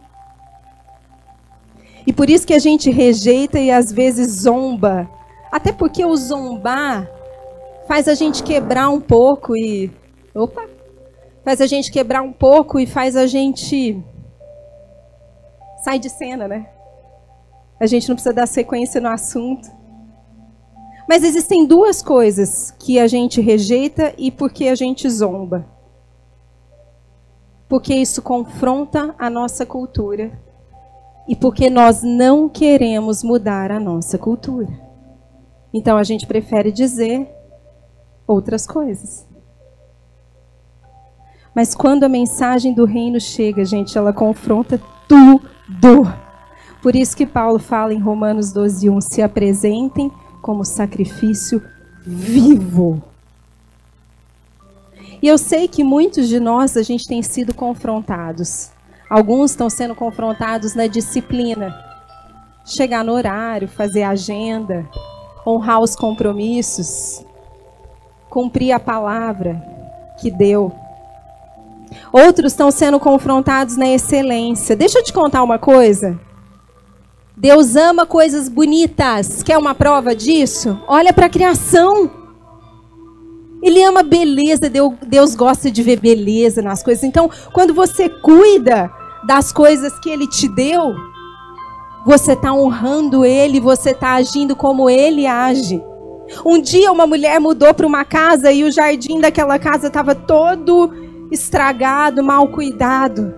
[2.06, 5.10] E por isso que a gente rejeita e às vezes zomba.
[5.52, 7.10] Até porque o zombar
[7.88, 9.92] faz a gente quebrar um pouco e.
[10.36, 10.62] Opa!
[11.44, 14.00] Faz a gente quebrar um pouco e faz a gente.
[15.84, 16.68] Sai de cena, né?
[17.80, 19.70] A gente não precisa dar sequência no assunto.
[21.08, 25.66] Mas existem duas coisas que a gente rejeita e porque a gente zomba.
[27.68, 30.40] Porque isso confronta a nossa cultura
[31.28, 34.68] e porque nós não queremos mudar a nossa cultura.
[35.74, 37.28] Então a gente prefere dizer
[38.28, 39.28] outras coisas.
[41.56, 46.29] Mas quando a mensagem do reino chega, gente, ela confronta tudo.
[46.82, 50.12] Por isso que Paulo fala em Romanos 12:1, se apresentem
[50.42, 51.62] como sacrifício
[52.06, 53.04] vivo.
[55.22, 58.70] E eu sei que muitos de nós a gente tem sido confrontados.
[59.10, 61.76] Alguns estão sendo confrontados na disciplina.
[62.66, 64.88] Chegar no horário, fazer agenda,
[65.46, 67.26] honrar os compromissos,
[68.30, 69.62] cumprir a palavra
[70.22, 70.72] que deu.
[72.14, 74.76] Outros estão sendo confrontados na excelência.
[74.76, 76.20] Deixa eu te contar uma coisa.
[77.40, 79.42] Deus ama coisas bonitas.
[79.42, 80.78] Quer uma prova disso?
[80.86, 82.12] Olha para a criação.
[83.64, 84.70] Ele ama beleza,
[85.08, 87.04] Deus gosta de ver beleza nas coisas.
[87.04, 88.92] Então, quando você cuida
[89.26, 90.94] das coisas que Ele te deu,
[92.06, 95.82] você está honrando Ele, você está agindo como Ele age.
[96.46, 100.92] Um dia, uma mulher mudou para uma casa e o jardim daquela casa estava todo
[101.32, 103.34] estragado, mal cuidado.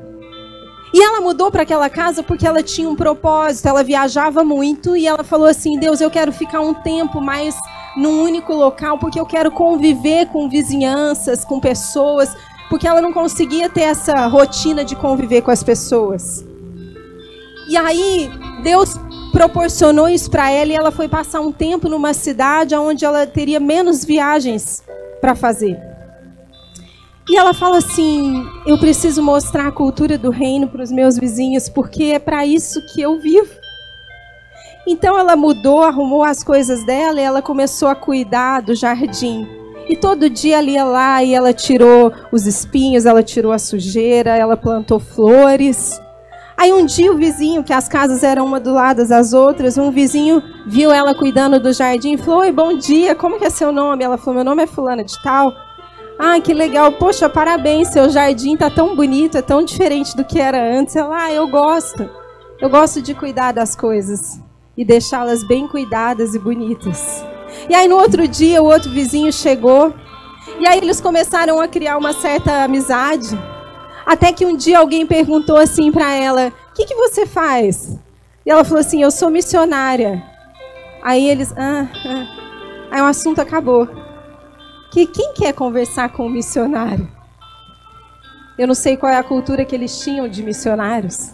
[0.93, 5.07] E ela mudou para aquela casa porque ela tinha um propósito, ela viajava muito e
[5.07, 7.55] ela falou assim: Deus, eu quero ficar um tempo mais
[7.95, 12.35] num único local porque eu quero conviver com vizinhanças, com pessoas,
[12.69, 16.45] porque ela não conseguia ter essa rotina de conviver com as pessoas.
[17.69, 18.29] E aí,
[18.61, 18.97] Deus
[19.31, 23.61] proporcionou isso para ela e ela foi passar um tempo numa cidade onde ela teria
[23.61, 24.83] menos viagens
[25.21, 25.90] para fazer.
[27.29, 31.69] E ela fala assim: eu preciso mostrar a cultura do reino para os meus vizinhos,
[31.69, 33.61] porque é para isso que eu vivo.
[34.87, 39.47] Então ela mudou, arrumou as coisas dela e ela começou a cuidar do jardim.
[39.87, 44.35] E todo dia ela ia lá e ela tirou os espinhos, ela tirou a sujeira,
[44.35, 46.01] ela plantou flores.
[46.57, 49.91] Aí um dia o vizinho, que as casas eram uma do lado das outras, um
[49.91, 53.71] vizinho viu ela cuidando do jardim e falou: Oi, bom dia, como que é seu
[53.71, 54.03] nome?
[54.03, 55.53] Ela falou: Meu nome é Fulana de Tal.
[56.23, 56.91] Ah, que legal.
[56.91, 57.87] Poxa, parabéns.
[57.87, 60.95] Seu jardim tá tão bonito, é tão diferente do que era antes.
[60.95, 62.07] Ela, ah, eu gosto.
[62.59, 64.39] Eu gosto de cuidar das coisas
[64.77, 67.25] e deixá-las bem cuidadas e bonitas.
[67.67, 69.95] E aí no outro dia o outro vizinho chegou
[70.59, 73.35] e aí eles começaram a criar uma certa amizade.
[74.05, 77.97] Até que um dia alguém perguntou assim para ela: "O que, que você faz?"
[78.45, 80.23] E ela falou assim: "Eu sou missionária."
[81.01, 82.27] Aí eles, ah, ah.
[82.91, 84.10] aí o assunto acabou
[84.91, 87.07] que quem quer conversar com um missionário?
[88.57, 91.33] Eu não sei qual é a cultura que eles tinham de missionários.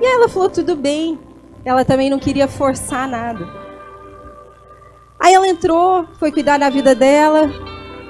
[0.00, 1.18] E ela falou tudo bem.
[1.64, 3.46] Ela também não queria forçar nada.
[5.20, 7.48] Aí ela entrou, foi cuidar da vida dela.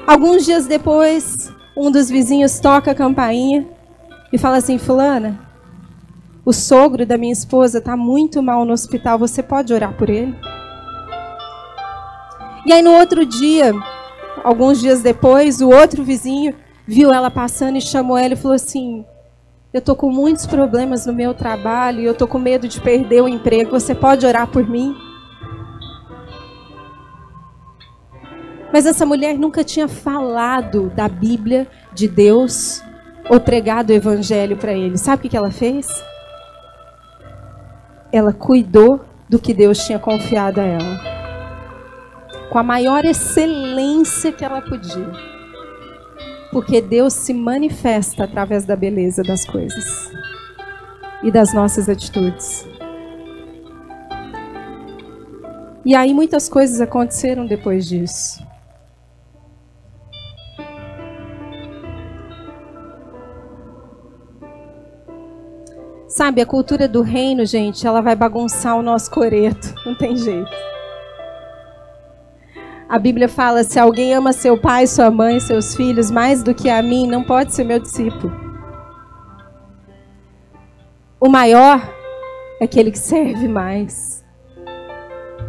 [0.06, 3.68] Alguns dias depois, um dos vizinhos toca a campainha
[4.32, 5.38] e fala assim: Fulana,
[6.44, 10.34] o sogro da minha esposa está muito mal no hospital, você pode orar por ele?
[12.64, 13.72] E aí no outro dia,
[14.42, 16.54] alguns dias depois, o outro vizinho
[16.86, 19.04] viu ela passando e chamou ela e falou assim:
[19.72, 23.22] Eu estou com muitos problemas no meu trabalho e eu estou com medo de perder
[23.22, 23.70] o emprego.
[23.70, 24.94] Você pode orar por mim?
[28.72, 32.82] Mas essa mulher nunca tinha falado da Bíblia, de Deus,
[33.28, 34.96] ou pregado o Evangelho para ele.
[34.96, 35.86] Sabe o que ela fez?
[38.10, 41.21] Ela cuidou do que Deus tinha confiado a ela.
[42.52, 45.10] Com a maior excelência que ela podia.
[46.50, 50.12] Porque Deus se manifesta através da beleza das coisas
[51.22, 52.68] e das nossas atitudes.
[55.82, 58.46] E aí muitas coisas aconteceram depois disso.
[66.06, 69.74] Sabe, a cultura do reino, gente, ela vai bagunçar o nosso coreto.
[69.86, 70.71] Não tem jeito.
[72.92, 76.68] A Bíblia fala: se alguém ama seu pai, sua mãe, seus filhos mais do que
[76.68, 78.30] a mim, não pode ser meu discípulo.
[81.18, 81.80] O maior
[82.60, 84.22] é aquele que serve mais,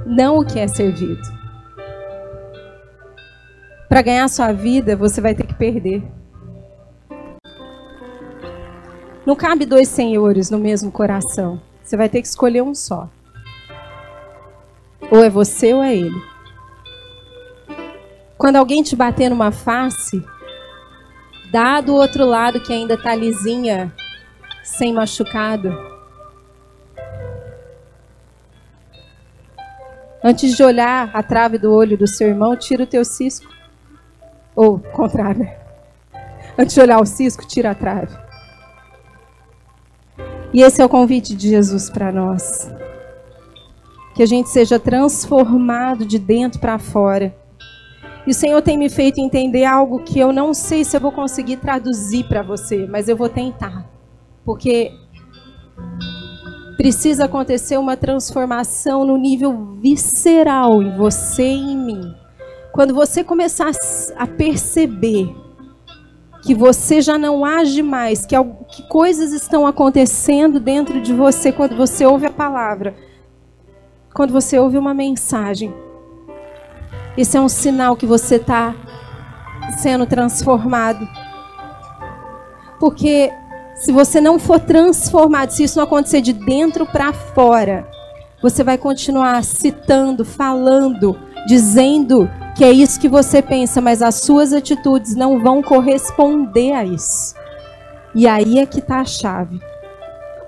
[0.05, 1.21] não o que é servido.
[3.89, 6.01] Para ganhar sua vida, você vai ter que perder.
[9.25, 11.59] Não cabe dois senhores no mesmo coração.
[11.83, 13.09] Você vai ter que escolher um só.
[15.11, 16.32] Ou é você ou é ele.
[18.37, 20.23] Quando alguém te bater numa face,
[21.51, 23.93] dá do outro lado que ainda tá lisinha,
[24.63, 25.71] sem machucado.
[30.23, 33.51] Antes de olhar a trave do olho do seu irmão, tira o teu cisco.
[34.55, 35.49] Ou contrário.
[36.57, 38.15] Antes de olhar o cisco, tira a trave.
[40.53, 42.71] E esse é o convite de Jesus para nós.
[44.15, 47.35] Que a gente seja transformado de dentro para fora.
[48.25, 51.11] E o Senhor tem me feito entender algo que eu não sei se eu vou
[51.11, 53.85] conseguir traduzir para você, mas eu vou tentar.
[54.45, 54.91] Porque
[56.77, 62.15] precisa acontecer uma transformação no nível visceral em você e em mim.
[62.71, 63.71] Quando você começar
[64.17, 65.33] a perceber
[66.41, 68.35] que você já não age mais, que,
[68.69, 72.95] que coisas estão acontecendo dentro de você quando você ouve a palavra,
[74.13, 75.73] quando você ouve uma mensagem.
[77.17, 78.73] Esse é um sinal que você está
[79.79, 81.07] sendo transformado.
[82.79, 83.31] Porque
[83.75, 87.87] se você não for transformado, se isso não acontecer de dentro para fora,
[88.41, 94.53] você vai continuar citando, falando, dizendo que é isso que você pensa, mas as suas
[94.53, 97.35] atitudes não vão corresponder a isso.
[98.13, 99.59] E aí é que está a chave.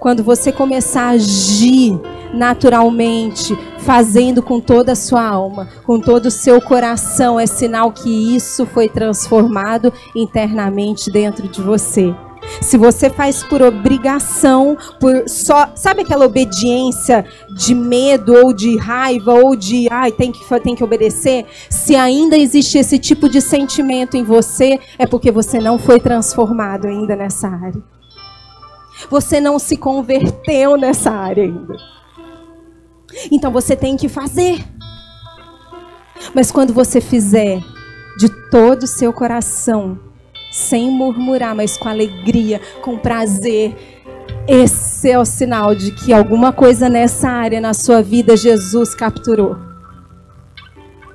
[0.06, 2.00] Quando você começar a agir
[2.32, 8.36] naturalmente, fazendo com toda a sua alma, com todo o seu coração, é sinal que
[8.36, 12.14] isso foi transformado internamente dentro de você.
[12.62, 17.26] Se você faz por obrigação, por só, sabe aquela obediência
[17.58, 21.48] de medo ou de raiva ou de ai, tem que tem que obedecer?
[21.68, 26.86] Se ainda existe esse tipo de sentimento em você, é porque você não foi transformado
[26.86, 27.96] ainda nessa área.
[29.10, 31.76] Você não se converteu nessa área ainda.
[33.32, 34.64] Então você tem que fazer.
[36.34, 37.62] Mas quando você fizer
[38.18, 40.00] de todo o seu coração,
[40.56, 43.76] sem murmurar, mas com alegria, com prazer.
[44.48, 49.58] Esse é o sinal de que alguma coisa nessa área na sua vida Jesus capturou.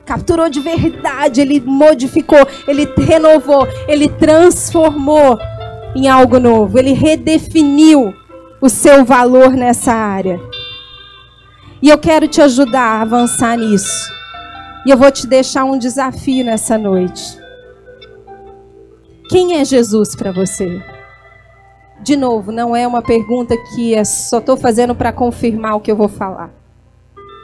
[0.04, 5.38] Capturou de verdade, ele modificou, ele renovou, ele transformou
[5.94, 8.14] em algo novo, ele redefiniu
[8.60, 10.40] o seu valor nessa área.
[11.82, 14.12] E eu quero te ajudar a avançar nisso.
[14.86, 17.38] E eu vou te deixar um desafio nessa noite.
[19.28, 20.82] Quem é Jesus para você?
[22.02, 25.90] De novo, não é uma pergunta que é só estou fazendo para confirmar o que
[25.90, 26.50] eu vou falar.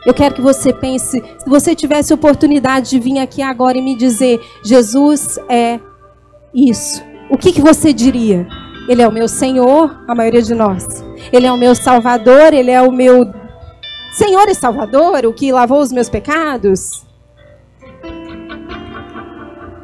[0.04, 3.96] Eu quero que você pense, se você tivesse oportunidade de vir aqui agora e me
[3.96, 5.80] dizer, Jesus é
[6.54, 8.46] isso, o que, que você diria?
[8.88, 10.86] Ele é o meu Senhor, a maioria de nós.
[11.32, 13.32] Ele é o meu Salvador, ele é o meu
[14.12, 17.04] Senhor e Salvador, o que lavou os meus pecados.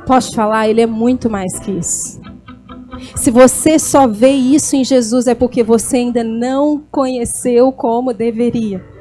[0.07, 2.20] Posso falar, ele é muito mais que isso.
[3.16, 8.91] Se você só vê isso em Jesus, é porque você ainda não conheceu como deveria.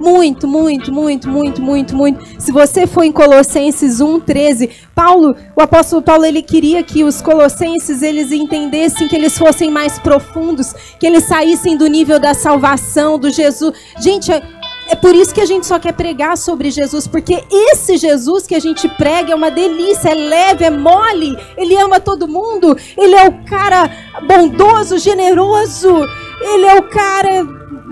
[0.00, 2.24] Muito, muito, muito, muito, muito, muito.
[2.38, 8.02] Se você for em Colossenses 1:13, Paulo, o apóstolo Paulo, ele queria que os colossenses
[8.02, 13.30] eles entendessem que eles fossem mais profundos, que eles saíssem do nível da salvação, do
[13.30, 13.74] Jesus.
[13.98, 14.42] Gente, é,
[14.88, 18.54] é por isso que a gente só quer pregar sobre Jesus, porque esse Jesus que
[18.54, 23.14] a gente prega é uma delícia, é leve, é mole, ele ama todo mundo, ele
[23.14, 23.90] é o cara
[24.26, 26.06] bondoso, generoso,
[26.40, 27.44] ele é o cara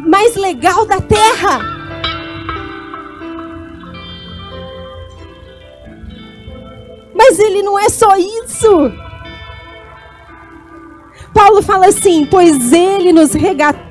[0.06, 1.75] mais legal da terra.
[7.16, 8.92] Mas ele não é só isso.
[11.36, 13.32] Paulo fala assim: pois ele nos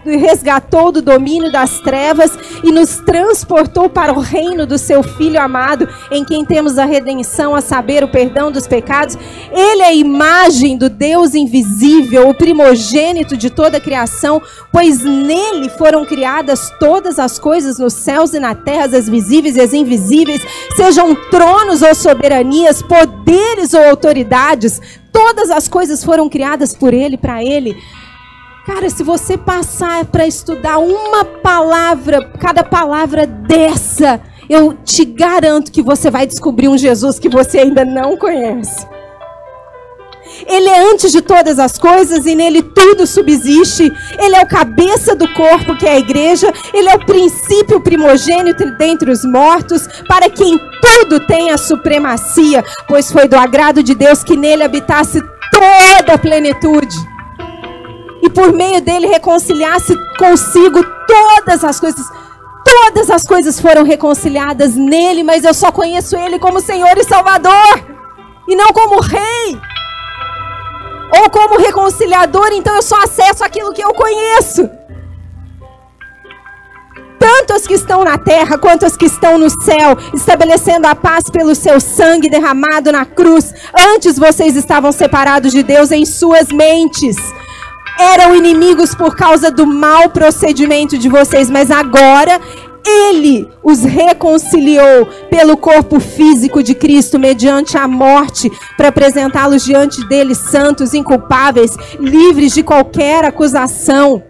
[0.04, 2.32] resgatou do domínio das trevas
[2.64, 7.56] e nos transportou para o reino do seu Filho amado, em quem temos a redenção,
[7.56, 9.16] a saber, o perdão dos pecados.
[9.52, 15.70] Ele é a imagem do Deus invisível, o primogênito de toda a criação, pois nele
[15.70, 20.42] foram criadas todas as coisas nos céus e na terra, as visíveis e as invisíveis,
[20.76, 23.15] sejam tronos ou soberanias, poderes
[23.74, 24.82] ou autoridades
[25.16, 27.74] Todas as coisas foram criadas por Ele, para Ele.
[28.66, 34.20] Cara, se você passar para estudar uma palavra, cada palavra dessa,
[34.50, 38.86] eu te garanto que você vai descobrir um Jesus que você ainda não conhece.
[40.48, 43.92] Ele é antes de todas as coisas e nele tudo subsiste.
[44.20, 46.52] Ele é o cabeça do corpo, que é a igreja.
[46.74, 53.12] Ele é o princípio primogênito dentre os mortos, para quem tudo tem a supremacia, pois
[53.12, 55.22] foi do agrado de Deus que nele habitasse
[55.52, 56.96] toda a plenitude.
[58.22, 62.06] E por meio dele reconciliasse consigo todas as coisas.
[62.64, 67.86] Todas as coisas foram reconciliadas nele, mas eu só conheço ele como Senhor e Salvador,
[68.48, 69.60] e não como Rei
[71.12, 74.70] ou como reconciliador, então eu só acesso aquilo que eu conheço.
[77.20, 81.24] Tanto os que estão na terra quanto os que estão no céu, estabelecendo a paz
[81.32, 83.54] pelo seu sangue derramado na cruz.
[83.94, 87.16] Antes vocês estavam separados de Deus em suas mentes.
[87.98, 92.40] Eram inimigos por causa do mau procedimento de vocês, mas agora
[92.86, 100.36] ele os reconciliou pelo corpo físico de Cristo mediante a morte, para apresentá-los diante dele
[100.36, 104.24] santos, inculpáveis, livres de qualquer acusação.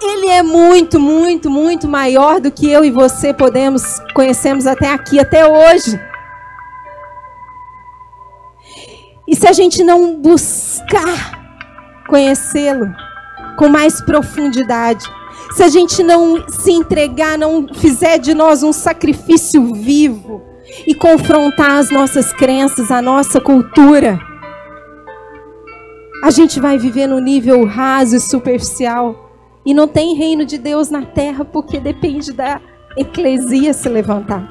[0.00, 3.82] Ele é muito, muito, muito maior do que eu e você podemos
[4.14, 5.98] conhecemos até aqui, até hoje.
[9.26, 11.36] E se a gente não buscar
[12.06, 12.86] conhecê-lo
[13.58, 15.04] com mais profundidade,
[15.52, 20.42] se a gente não se entregar, não fizer de nós um sacrifício vivo
[20.86, 24.18] e confrontar as nossas crenças, a nossa cultura,
[26.22, 29.30] a gente vai viver no nível raso e superficial.
[29.64, 32.60] E não tem reino de Deus na terra porque depende da
[32.96, 34.48] eclesia se levantar.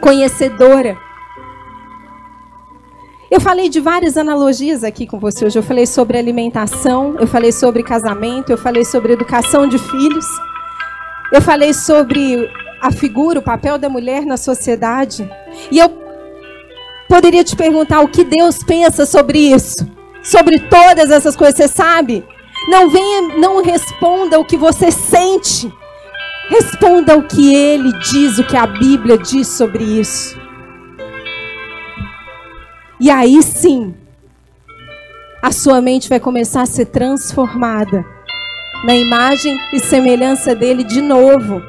[0.00, 0.96] Conhecedora
[3.30, 5.56] eu falei de várias analogias aqui com você hoje.
[5.56, 10.26] Eu falei sobre alimentação, eu falei sobre casamento, eu falei sobre educação de filhos.
[11.32, 12.50] Eu falei sobre
[12.80, 15.30] a figura, o papel da mulher na sociedade.
[15.70, 15.88] E eu
[17.08, 19.88] poderia te perguntar o que Deus pensa sobre isso,
[20.24, 22.24] sobre todas essas coisas, você sabe?
[22.68, 25.72] Não venha, não responda o que você sente.
[26.48, 30.39] Responda o que ele diz, o que a Bíblia diz sobre isso.
[33.00, 33.94] E aí sim,
[35.42, 38.04] a sua mente vai começar a ser transformada
[38.84, 41.62] na imagem e semelhança dele de novo.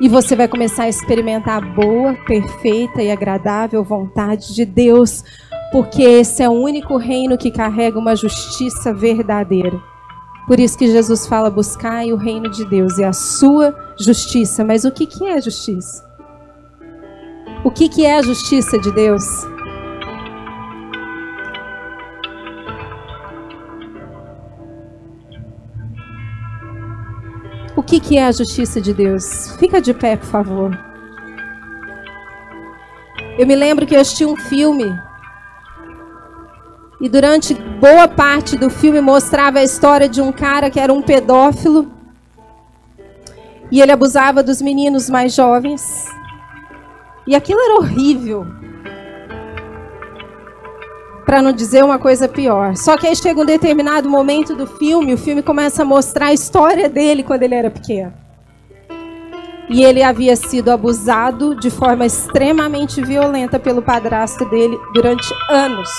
[0.00, 5.22] E você vai começar a experimentar a boa, perfeita e agradável vontade de Deus,
[5.70, 9.80] porque esse é o único reino que carrega uma justiça verdadeira.
[10.48, 14.64] Por isso que Jesus fala: buscai o reino de Deus e a sua justiça.
[14.64, 16.04] Mas o que, que é justiça?
[17.62, 19.53] O que, que é a justiça de Deus?
[27.76, 29.56] O que, que é a justiça de Deus?
[29.58, 30.78] Fica de pé, por favor.
[33.36, 34.96] Eu me lembro que eu assisti um filme.
[37.00, 41.02] E durante boa parte do filme mostrava a história de um cara que era um
[41.02, 41.90] pedófilo.
[43.72, 46.06] E ele abusava dos meninos mais jovens.
[47.26, 48.63] E aquilo era horrível
[51.24, 52.76] para não dizer uma coisa pior.
[52.76, 56.32] Só que aí chega um determinado momento do filme, o filme começa a mostrar a
[56.32, 58.12] história dele quando ele era pequeno.
[59.68, 65.90] E ele havia sido abusado de forma extremamente violenta pelo padrasto dele durante anos,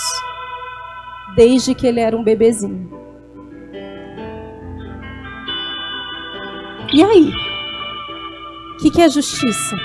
[1.35, 2.89] desde que ele era um bebezinho.
[6.93, 7.31] E aí?
[8.73, 9.75] O que, que é justiça?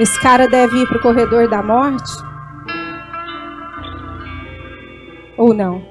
[0.00, 2.25] Esse cara deve ir para o corredor da morte?
[5.38, 5.82] Ou não?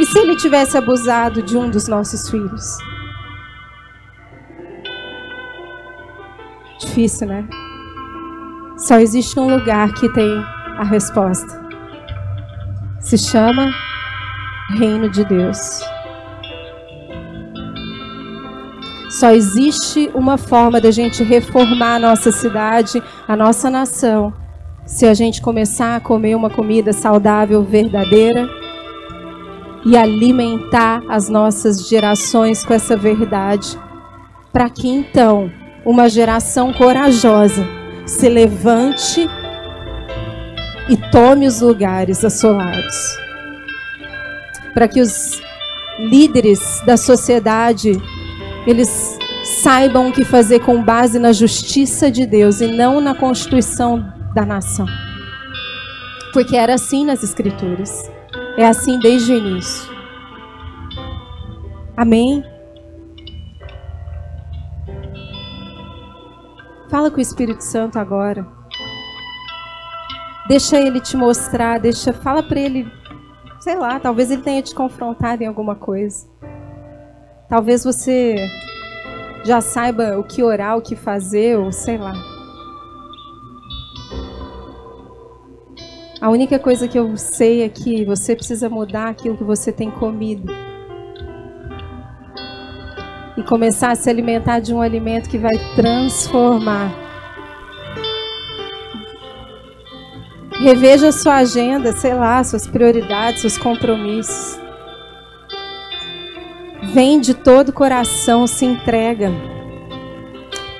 [0.00, 2.78] E se ele tivesse abusado de um dos nossos filhos?
[6.80, 7.46] Difícil, né?
[8.76, 10.44] Só existe um lugar que tem
[10.78, 11.62] a resposta.
[13.00, 13.72] Se chama
[14.70, 15.80] Reino de Deus.
[19.10, 24.32] Só existe uma forma da gente reformar a nossa cidade, a nossa nação,
[24.84, 28.48] se a gente começar a comer uma comida saudável, verdadeira
[29.84, 33.78] e alimentar as nossas gerações com essa verdade,
[34.52, 35.50] para que então
[35.84, 37.66] uma geração corajosa
[38.06, 39.28] se levante
[40.88, 43.18] e tome os lugares assolados.
[44.74, 45.40] Para que os
[45.98, 48.00] líderes da sociedade
[48.66, 54.11] eles saibam o que fazer com base na justiça de Deus e não na constituição
[54.34, 54.86] da nação.
[56.32, 58.10] Porque era assim nas Escrituras.
[58.56, 59.92] É assim desde o início.
[61.96, 62.44] Amém?
[66.90, 68.46] Fala com o Espírito Santo agora.
[70.48, 72.90] Deixa ele te mostrar, deixa, fala para ele,
[73.60, 76.28] sei lá, talvez ele tenha te confrontado em alguma coisa.
[77.48, 78.36] Talvez você
[79.44, 82.31] já saiba o que orar, o que fazer, ou sei lá.
[86.22, 89.90] A única coisa que eu sei é que você precisa mudar aquilo que você tem
[89.90, 90.54] comido.
[93.36, 96.92] E começar a se alimentar de um alimento que vai transformar.
[100.60, 104.60] Reveja a sua agenda, sei lá, suas prioridades, seus compromissos.
[106.94, 109.32] Vem de todo o coração, se entrega.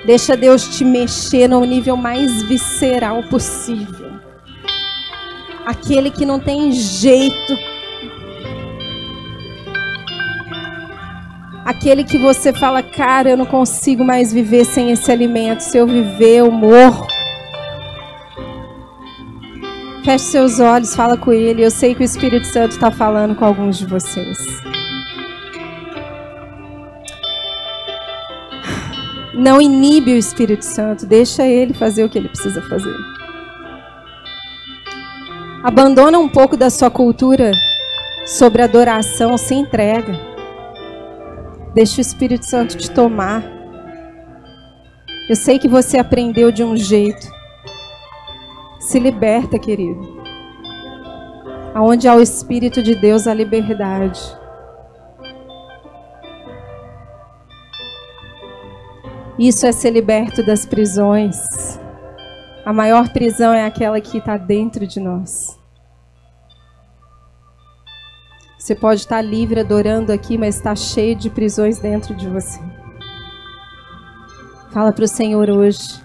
[0.05, 4.02] Deixa Deus te mexer no nível mais visceral possível.
[5.65, 7.57] Aquele que não tem jeito.
[11.65, 15.61] Aquele que você fala, cara, eu não consigo mais viver sem esse alimento.
[15.61, 17.07] Se eu viver, eu morro.
[20.03, 21.63] Feche seus olhos, fala com Ele.
[21.63, 24.37] Eu sei que o Espírito Santo está falando com alguns de vocês.
[29.33, 33.12] Não inibe o Espírito Santo, deixa ele fazer o que ele precisa fazer.
[35.63, 37.51] Abandona um pouco da sua cultura
[38.25, 40.13] sobre adoração, se entrega.
[41.73, 43.41] Deixa o Espírito Santo te tomar.
[45.29, 47.31] Eu sei que você aprendeu de um jeito.
[48.77, 50.21] Se liberta, querido.
[51.73, 54.19] Aonde há o Espírito de Deus, há liberdade.
[59.39, 61.79] Isso é ser liberto das prisões.
[62.65, 65.59] A maior prisão é aquela que está dentro de nós.
[68.57, 72.61] Você pode estar livre adorando aqui, mas está cheio de prisões dentro de você.
[74.71, 76.01] Fala para o Senhor hoje.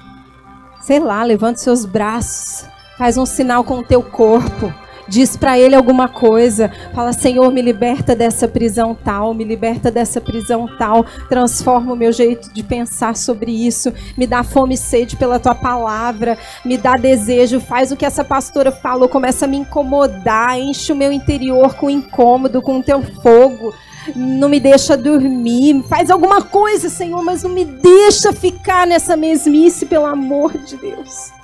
[0.80, 2.68] Sei lá, levanta seus braços.
[2.98, 4.74] Faz um sinal com o teu corpo
[5.08, 10.20] diz para ele alguma coisa, fala: Senhor, me liberta dessa prisão tal, me liberta dessa
[10.20, 15.16] prisão tal, transforma o meu jeito de pensar sobre isso, me dá fome e sede
[15.16, 19.56] pela tua palavra, me dá desejo, faz o que essa pastora falou, começa a me
[19.56, 23.74] incomodar, enche o meu interior com incômodo, com o teu fogo
[24.16, 29.84] não me deixa dormir, faz alguma coisa, Senhor, mas não me deixa ficar nessa mesmice,
[29.84, 31.37] pelo amor de Deus.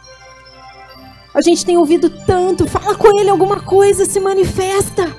[1.34, 5.12] A gente tem ouvido tanto, fala com ele alguma coisa, se manifesta.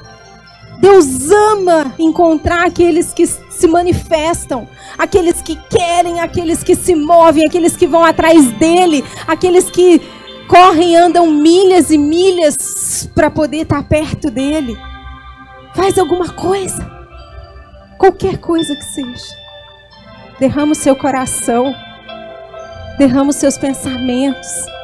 [0.79, 4.67] Deus ama encontrar aqueles que se manifestam,
[4.97, 10.01] aqueles que querem, aqueles que se movem, aqueles que vão atrás dele, aqueles que
[10.47, 14.77] correm andam milhas e milhas para poder estar perto dele.
[15.73, 16.89] Faz alguma coisa,
[17.97, 19.35] qualquer coisa que seja.
[20.39, 21.75] Derrama o seu coração,
[22.97, 24.74] derrama os seus pensamentos.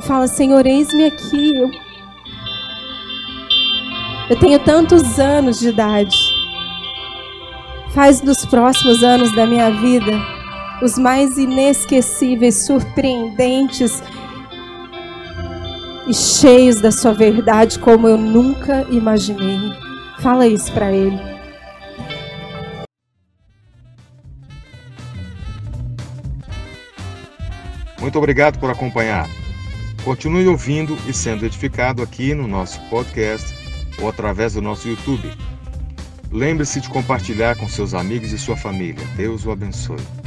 [0.00, 1.56] Fala: Senhor, eis-me aqui.
[1.56, 1.70] Eu,
[4.30, 6.16] eu tenho tantos anos de idade.
[7.92, 10.40] Faz dos próximos anos da minha vida
[10.82, 14.02] os mais inesquecíveis, surpreendentes
[16.06, 19.72] e cheios da sua verdade, como eu nunca imaginei.
[20.20, 21.18] Fala isso para ele.
[28.00, 29.28] Muito obrigado por acompanhar.
[30.04, 33.54] Continue ouvindo e sendo edificado aqui no nosso podcast
[34.00, 35.30] ou através do nosso YouTube.
[36.32, 39.04] Lembre-se de compartilhar com seus amigos e sua família.
[39.16, 40.19] Deus o abençoe.